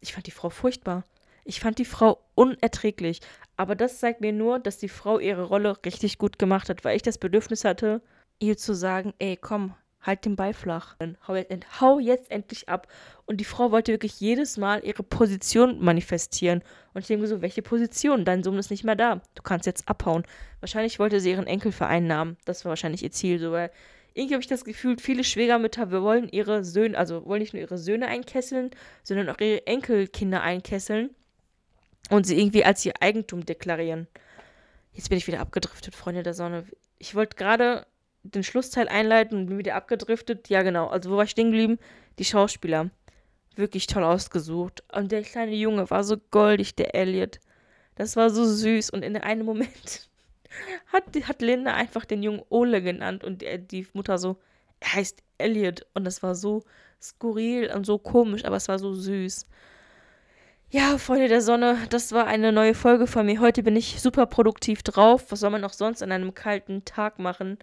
ich 0.00 0.12
fand 0.12 0.26
die 0.26 0.32
Frau 0.32 0.50
furchtbar. 0.50 1.04
Ich 1.44 1.60
fand 1.60 1.78
die 1.78 1.84
Frau 1.84 2.18
unerträglich. 2.34 3.20
Aber 3.56 3.74
das 3.74 3.98
zeigt 3.98 4.20
mir 4.20 4.32
nur, 4.32 4.58
dass 4.58 4.78
die 4.78 4.88
Frau 4.88 5.18
ihre 5.18 5.44
Rolle 5.44 5.76
richtig 5.84 6.18
gut 6.18 6.38
gemacht 6.38 6.68
hat, 6.68 6.84
weil 6.84 6.96
ich 6.96 7.02
das 7.02 7.18
Bedürfnis 7.18 7.64
hatte, 7.64 8.02
ihr 8.38 8.56
zu 8.56 8.74
sagen, 8.74 9.14
ey, 9.18 9.36
komm, 9.36 9.74
halt 10.02 10.24
den 10.24 10.36
Ball 10.36 10.54
flach. 10.54 10.96
Hau 11.26 11.34
jetzt, 11.34 11.80
hau 11.80 11.98
jetzt 11.98 12.30
endlich 12.30 12.68
ab. 12.68 12.88
Und 13.26 13.38
die 13.38 13.44
Frau 13.44 13.70
wollte 13.70 13.92
wirklich 13.92 14.18
jedes 14.20 14.56
Mal 14.56 14.82
ihre 14.84 15.02
Position 15.02 15.78
manifestieren. 15.80 16.62
Und 16.94 17.02
ich 17.02 17.06
denke 17.06 17.26
so, 17.26 17.42
welche 17.42 17.62
Position? 17.62 18.24
Dein 18.24 18.42
Sohn 18.42 18.58
ist 18.58 18.70
nicht 18.70 18.84
mehr 18.84 18.96
da. 18.96 19.20
Du 19.34 19.42
kannst 19.42 19.66
jetzt 19.66 19.88
abhauen. 19.88 20.24
Wahrscheinlich 20.60 20.98
wollte 20.98 21.20
sie 21.20 21.30
ihren 21.30 21.46
Enkel 21.46 21.72
vereinnahmen. 21.72 22.36
Das 22.44 22.64
war 22.64 22.70
wahrscheinlich 22.70 23.02
ihr 23.02 23.12
Ziel. 23.12 23.38
So, 23.38 23.52
weil 23.52 23.70
irgendwie 24.14 24.34
habe 24.34 24.42
ich 24.42 24.48
das 24.48 24.64
Gefühl, 24.64 24.98
viele 24.98 25.24
Schwiegermütter 25.24 25.90
wollen 25.90 26.28
ihre 26.28 26.64
Söhne, 26.64 26.98
also 26.98 27.24
wollen 27.26 27.40
nicht 27.40 27.52
nur 27.52 27.62
ihre 27.62 27.78
Söhne 27.78 28.08
einkesseln, 28.08 28.70
sondern 29.02 29.28
auch 29.28 29.38
ihre 29.40 29.66
Enkelkinder 29.66 30.42
einkesseln 30.42 31.10
und 32.10 32.26
sie 32.26 32.38
irgendwie 32.38 32.64
als 32.64 32.84
ihr 32.84 32.94
Eigentum 33.00 33.46
deklarieren. 33.46 34.08
Jetzt 34.92 35.08
bin 35.08 35.18
ich 35.18 35.26
wieder 35.26 35.40
abgedriftet, 35.40 35.94
Freunde 35.94 36.22
der 36.22 36.34
Sonne. 36.34 36.64
Ich 36.98 37.14
wollte 37.14 37.36
gerade 37.36 37.86
den 38.22 38.42
Schlussteil 38.42 38.88
einleiten 38.88 39.38
und 39.38 39.46
bin 39.46 39.58
wieder 39.58 39.76
abgedriftet. 39.76 40.48
Ja, 40.48 40.62
genau. 40.62 40.88
Also, 40.88 41.10
wo 41.10 41.16
war 41.16 41.24
ich 41.24 41.30
stehen 41.30 41.52
geblieben? 41.52 41.78
Die 42.18 42.24
Schauspieler. 42.24 42.90
Wirklich 43.56 43.86
toll 43.86 44.04
ausgesucht. 44.04 44.82
Und 44.92 45.12
der 45.12 45.22
kleine 45.22 45.54
Junge 45.54 45.88
war 45.90 46.04
so 46.04 46.16
goldig, 46.30 46.74
der 46.74 46.94
Elliot. 46.94 47.40
Das 47.94 48.16
war 48.16 48.30
so 48.30 48.44
süß. 48.44 48.90
Und 48.90 49.02
in 49.02 49.16
einem 49.16 49.46
Moment 49.46 50.09
hat, 50.92 51.04
hat 51.24 51.42
Linda 51.42 51.74
einfach 51.74 52.04
den 52.04 52.22
Jungen 52.22 52.42
Ole 52.48 52.82
genannt 52.82 53.24
und 53.24 53.42
die, 53.42 53.58
die 53.58 53.86
Mutter 53.92 54.18
so, 54.18 54.38
er 54.80 54.94
heißt 54.94 55.22
Elliot. 55.38 55.86
Und 55.94 56.04
das 56.04 56.22
war 56.22 56.34
so 56.34 56.64
skurril 57.00 57.72
und 57.72 57.86
so 57.86 57.98
komisch, 57.98 58.44
aber 58.44 58.56
es 58.56 58.68
war 58.68 58.78
so 58.78 58.94
süß. 58.94 59.46
Ja, 60.70 60.98
Freunde 60.98 61.28
der 61.28 61.40
Sonne, 61.40 61.78
das 61.90 62.12
war 62.12 62.26
eine 62.26 62.52
neue 62.52 62.74
Folge 62.74 63.06
von 63.06 63.26
mir. 63.26 63.40
Heute 63.40 63.62
bin 63.62 63.74
ich 63.74 64.00
super 64.00 64.26
produktiv 64.26 64.82
drauf. 64.82 65.26
Was 65.30 65.40
soll 65.40 65.50
man 65.50 65.64
auch 65.64 65.72
sonst 65.72 66.02
an 66.02 66.12
einem 66.12 66.34
kalten 66.34 66.84
Tag 66.84 67.18
machen? 67.18 67.58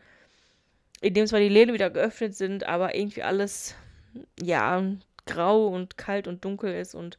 in 1.02 1.14
dem 1.14 1.28
zwar 1.28 1.40
die 1.40 1.50
Läden 1.50 1.74
wieder 1.74 1.90
geöffnet 1.90 2.36
sind, 2.36 2.66
aber 2.66 2.96
irgendwie 2.96 3.24
alles, 3.24 3.76
ja, 4.42 4.84
grau 5.26 5.68
und 5.68 5.98
kalt 5.98 6.28
und 6.28 6.44
dunkel 6.46 6.74
ist 6.74 6.96
und 6.96 7.18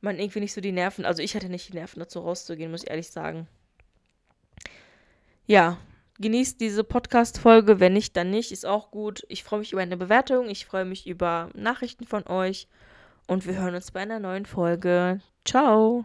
man 0.00 0.18
irgendwie 0.18 0.40
nicht 0.40 0.52
so 0.52 0.60
die 0.60 0.72
Nerven, 0.72 1.04
also 1.04 1.22
ich 1.22 1.34
hatte 1.34 1.48
nicht 1.48 1.68
die 1.68 1.76
Nerven 1.76 2.00
dazu 2.00 2.20
rauszugehen, 2.20 2.70
muss 2.70 2.82
ich 2.82 2.90
ehrlich 2.90 3.10
sagen. 3.10 3.46
Ja, 5.46 5.76
genießt 6.20 6.60
diese 6.60 6.84
Podcast-Folge, 6.84 7.78
wenn 7.80 7.92
nicht, 7.92 8.16
dann 8.16 8.30
nicht, 8.30 8.50
ist 8.50 8.64
auch 8.64 8.90
gut. 8.90 9.24
Ich 9.28 9.44
freue 9.44 9.58
mich 9.60 9.72
über 9.72 9.82
eine 9.82 9.96
Bewertung, 9.96 10.48
ich 10.48 10.64
freue 10.64 10.84
mich 10.86 11.06
über 11.06 11.50
Nachrichten 11.54 12.06
von 12.06 12.26
euch 12.26 12.66
und 13.26 13.46
wir 13.46 13.54
hören 13.54 13.74
uns 13.74 13.90
bei 13.90 14.00
einer 14.00 14.20
neuen 14.20 14.46
Folge. 14.46 15.20
Ciao! 15.44 16.04